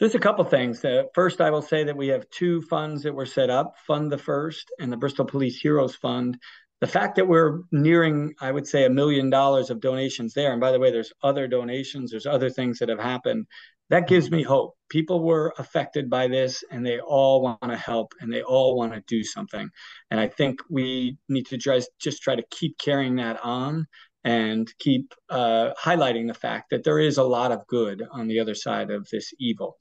There's 0.00 0.14
a 0.14 0.18
couple 0.18 0.44
things. 0.44 0.82
Uh, 0.82 1.04
first, 1.14 1.42
I 1.42 1.50
will 1.50 1.62
say 1.62 1.84
that 1.84 1.96
we 1.96 2.08
have 2.08 2.28
two 2.30 2.62
funds 2.62 3.02
that 3.02 3.14
were 3.14 3.26
set 3.26 3.50
up: 3.50 3.74
Fund 3.86 4.10
the 4.10 4.18
First 4.18 4.72
and 4.78 4.90
the 4.90 4.96
Bristol 4.96 5.26
Police 5.26 5.60
Heroes 5.60 5.94
Fund. 5.94 6.38
The 6.80 6.86
fact 6.86 7.16
that 7.16 7.28
we're 7.28 7.60
nearing, 7.70 8.34
I 8.40 8.50
would 8.50 8.66
say, 8.66 8.84
a 8.84 8.90
million 8.90 9.28
dollars 9.28 9.68
of 9.68 9.80
donations 9.80 10.32
there, 10.32 10.52
and 10.52 10.60
by 10.60 10.72
the 10.72 10.78
way, 10.78 10.90
there's 10.90 11.12
other 11.22 11.48
donations, 11.48 12.10
there's 12.10 12.26
other 12.26 12.48
things 12.48 12.78
that 12.78 12.88
have 12.88 13.00
happened 13.00 13.46
that 13.90 14.08
gives 14.08 14.30
me 14.30 14.42
hope. 14.42 14.74
People 14.88 15.22
were 15.22 15.54
affected 15.58 16.08
by 16.10 16.28
this 16.28 16.64
and 16.70 16.84
they 16.84 17.00
all 17.00 17.42
want 17.42 17.62
to 17.62 17.76
help 17.76 18.14
and 18.20 18.32
they 18.32 18.42
all 18.42 18.76
want 18.76 18.92
to 18.92 19.02
do 19.06 19.22
something. 19.22 19.68
And 20.10 20.20
I 20.20 20.28
think 20.28 20.60
we 20.70 21.18
need 21.28 21.46
to 21.46 21.56
just, 21.56 21.90
just 22.00 22.22
try 22.22 22.36
to 22.36 22.44
keep 22.50 22.78
carrying 22.78 23.16
that 23.16 23.42
on 23.42 23.86
and 24.24 24.72
keep 24.78 25.14
uh, 25.30 25.70
highlighting 25.80 26.26
the 26.26 26.34
fact 26.34 26.70
that 26.70 26.82
there 26.82 26.98
is 26.98 27.18
a 27.18 27.22
lot 27.22 27.52
of 27.52 27.66
good 27.68 28.02
on 28.10 28.26
the 28.26 28.40
other 28.40 28.54
side 28.54 28.90
of 28.90 29.08
this 29.10 29.32
evil. 29.38 29.76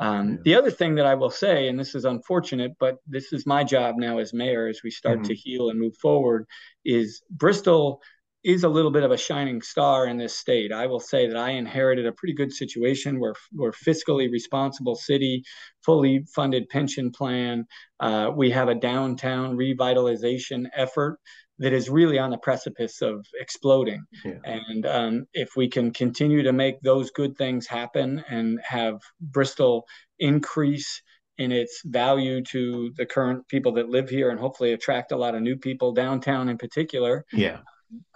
Um, 0.00 0.38
the 0.44 0.54
other 0.54 0.70
thing 0.70 0.94
that 0.94 1.06
I 1.06 1.16
will 1.16 1.30
say, 1.30 1.68
and 1.68 1.78
this 1.78 1.96
is 1.96 2.04
unfortunate, 2.04 2.72
but 2.78 2.98
this 3.08 3.32
is 3.32 3.46
my 3.46 3.64
job 3.64 3.96
now 3.98 4.18
as 4.18 4.32
mayor 4.32 4.68
as 4.68 4.80
we 4.84 4.90
start 4.92 5.18
mm-hmm. 5.18 5.28
to 5.28 5.34
heal 5.34 5.70
and 5.70 5.80
move 5.80 5.96
forward, 5.96 6.46
is 6.84 7.22
Bristol 7.30 8.00
is 8.44 8.64
a 8.64 8.68
little 8.68 8.90
bit 8.90 9.02
of 9.02 9.10
a 9.10 9.16
shining 9.16 9.60
star 9.60 10.06
in 10.06 10.16
this 10.16 10.36
state. 10.36 10.72
I 10.72 10.86
will 10.86 11.00
say 11.00 11.26
that 11.26 11.36
I 11.36 11.50
inherited 11.50 12.06
a 12.06 12.12
pretty 12.12 12.34
good 12.34 12.52
situation. 12.52 13.18
We're, 13.18 13.34
we're 13.52 13.72
fiscally 13.72 14.30
responsible 14.30 14.94
city, 14.94 15.42
fully 15.84 16.24
funded 16.34 16.68
pension 16.68 17.10
plan. 17.10 17.66
Uh, 17.98 18.30
we 18.34 18.50
have 18.50 18.68
a 18.68 18.74
downtown 18.74 19.56
revitalization 19.56 20.66
effort 20.74 21.18
that 21.58 21.72
is 21.72 21.90
really 21.90 22.18
on 22.18 22.30
the 22.30 22.38
precipice 22.38 23.02
of 23.02 23.26
exploding. 23.40 24.04
Yeah. 24.24 24.38
And 24.44 24.86
um, 24.86 25.26
if 25.34 25.56
we 25.56 25.68
can 25.68 25.90
continue 25.90 26.42
to 26.44 26.52
make 26.52 26.80
those 26.82 27.10
good 27.10 27.36
things 27.36 27.66
happen 27.66 28.24
and 28.28 28.60
have 28.62 29.00
Bristol 29.20 29.84
increase 30.20 31.02
in 31.38 31.52
its 31.52 31.82
value 31.84 32.42
to 32.42 32.92
the 32.96 33.06
current 33.06 33.46
people 33.48 33.72
that 33.72 33.88
live 33.88 34.08
here 34.08 34.30
and 34.30 34.38
hopefully 34.38 34.72
attract 34.72 35.12
a 35.12 35.16
lot 35.16 35.34
of 35.34 35.42
new 35.42 35.56
people 35.56 35.92
downtown 35.92 36.48
in 36.48 36.58
particular. 36.58 37.24
Yeah. 37.32 37.58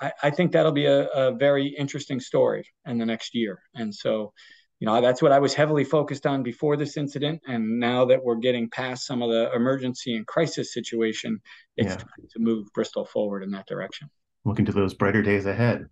I, 0.01 0.13
I 0.23 0.31
think 0.31 0.53
that'll 0.53 0.73
be 0.73 0.87
a, 0.87 1.07
a 1.09 1.33
very 1.33 1.67
interesting 1.69 2.21
story 2.21 2.67
in 2.87 2.99
the 2.99 3.07
next 3.07 3.35
year. 3.35 3.63
And 3.75 3.95
so, 3.95 4.33
you 4.81 4.87
know, 4.87 5.01
that's 5.01 5.23
what 5.23 5.33
I 5.33 5.39
was 5.39 5.55
heavily 5.55 5.85
focused 5.85 6.27
on 6.27 6.43
before 6.43 6.77
this 6.77 6.97
incident. 6.97 7.41
And 7.47 7.79
now 7.79 8.05
that 8.07 8.23
we're 8.23 8.37
getting 8.37 8.69
past 8.69 9.07
some 9.07 9.23
of 9.23 9.31
the 9.31 9.53
emergency 9.55 10.17
and 10.17 10.27
crisis 10.27 10.75
situation, 10.75 11.41
it's 11.77 11.91
yeah. 11.91 11.97
time 11.97 12.29
to 12.33 12.39
move 12.39 12.67
Bristol 12.75 13.05
forward 13.05 13.43
in 13.43 13.51
that 13.53 13.67
direction. 13.67 14.11
Looking 14.45 14.65
to 14.65 14.73
those 14.73 14.95
brighter 14.95 15.23
days 15.23 15.47
ahead. 15.47 15.87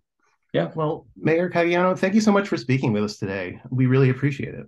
Yeah. 0.53 0.71
Well, 0.75 1.07
Mayor 1.15 1.49
Caggiano, 1.49 1.97
thank 1.97 2.13
you 2.13 2.21
so 2.21 2.33
much 2.33 2.49
for 2.49 2.57
speaking 2.57 2.91
with 2.91 3.05
us 3.05 3.17
today. 3.17 3.61
We 3.69 3.85
really 3.85 4.09
appreciate 4.09 4.53
it. 4.53 4.65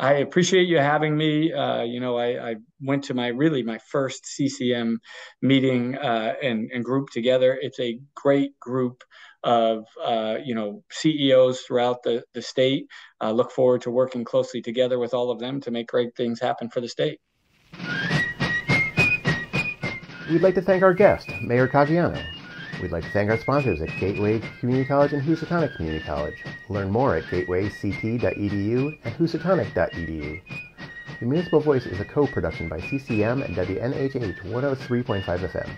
I 0.00 0.14
appreciate 0.14 0.68
you 0.68 0.78
having 0.78 1.16
me. 1.16 1.52
Uh, 1.52 1.82
you 1.82 1.98
know, 1.98 2.16
I, 2.16 2.50
I, 2.50 2.54
went 2.80 3.04
to 3.04 3.14
my 3.14 3.28
really 3.28 3.64
my 3.64 3.78
first 3.78 4.24
CCM 4.26 5.00
meeting 5.42 5.96
uh, 5.96 6.34
and, 6.40 6.70
and 6.72 6.84
group 6.84 7.10
together. 7.10 7.58
It's 7.60 7.80
a 7.80 7.98
great 8.14 8.58
group 8.60 9.02
of 9.42 9.84
uh, 10.04 10.36
you 10.44 10.54
know 10.54 10.84
CEOs 10.90 11.62
throughout 11.62 12.04
the 12.04 12.22
the 12.34 12.42
state. 12.42 12.86
I 13.20 13.32
look 13.32 13.50
forward 13.50 13.82
to 13.82 13.90
working 13.90 14.24
closely 14.24 14.62
together 14.62 14.98
with 14.98 15.14
all 15.14 15.32
of 15.32 15.40
them 15.40 15.60
to 15.62 15.70
make 15.72 15.88
great 15.88 16.14
things 16.16 16.40
happen 16.40 16.70
for 16.70 16.80
the 16.80 16.88
state. 16.88 17.18
We'd 20.30 20.42
like 20.42 20.54
to 20.54 20.62
thank 20.62 20.82
our 20.82 20.94
guest, 20.94 21.28
Mayor 21.42 21.66
Caggiano. 21.66 22.37
We'd 22.80 22.92
like 22.92 23.02
to 23.04 23.10
thank 23.10 23.28
our 23.28 23.38
sponsors 23.38 23.80
at 23.82 23.88
Gateway 23.98 24.40
Community 24.60 24.86
College 24.86 25.12
and 25.12 25.22
Housatonic 25.22 25.74
Community 25.74 26.04
College. 26.04 26.44
Learn 26.68 26.90
more 26.90 27.16
at 27.16 27.24
gatewayct.edu 27.24 28.98
and 29.04 29.14
housatonic.edu. 29.14 30.40
The 31.18 31.26
Municipal 31.26 31.58
Voice 31.58 31.86
is 31.86 31.98
a 31.98 32.04
co-production 32.04 32.68
by 32.68 32.80
CCM 32.80 33.42
and 33.42 33.56
WNHH 33.56 34.40
103.5 34.42 35.22
FM. 35.24 35.68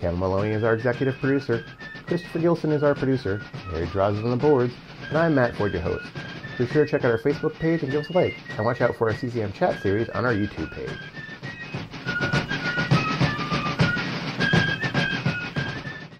Cam 0.00 0.18
Maloney 0.18 0.50
is 0.50 0.62
our 0.62 0.74
executive 0.74 1.14
producer, 1.16 1.64
Christopher 2.06 2.40
Gilson 2.40 2.72
is 2.72 2.82
our 2.82 2.94
producer, 2.94 3.40
Mary 3.72 3.86
Draws 3.86 4.18
is 4.18 4.24
on 4.24 4.30
the 4.30 4.36
boards, 4.36 4.74
and 5.08 5.16
I'm 5.16 5.34
Matt 5.34 5.56
Ford, 5.56 5.72
your 5.72 5.80
host. 5.80 6.06
Be 6.58 6.66
sure 6.66 6.84
to 6.84 6.90
check 6.90 7.04
out 7.04 7.12
our 7.12 7.18
Facebook 7.18 7.54
page 7.54 7.82
and 7.82 7.90
give 7.90 8.02
us 8.02 8.10
a 8.10 8.12
like, 8.12 8.36
and 8.56 8.66
watch 8.66 8.82
out 8.82 8.94
for 8.96 9.08
our 9.08 9.16
CCM 9.16 9.52
chat 9.52 9.80
series 9.80 10.10
on 10.10 10.26
our 10.26 10.34
YouTube 10.34 10.70
page. 10.74 10.90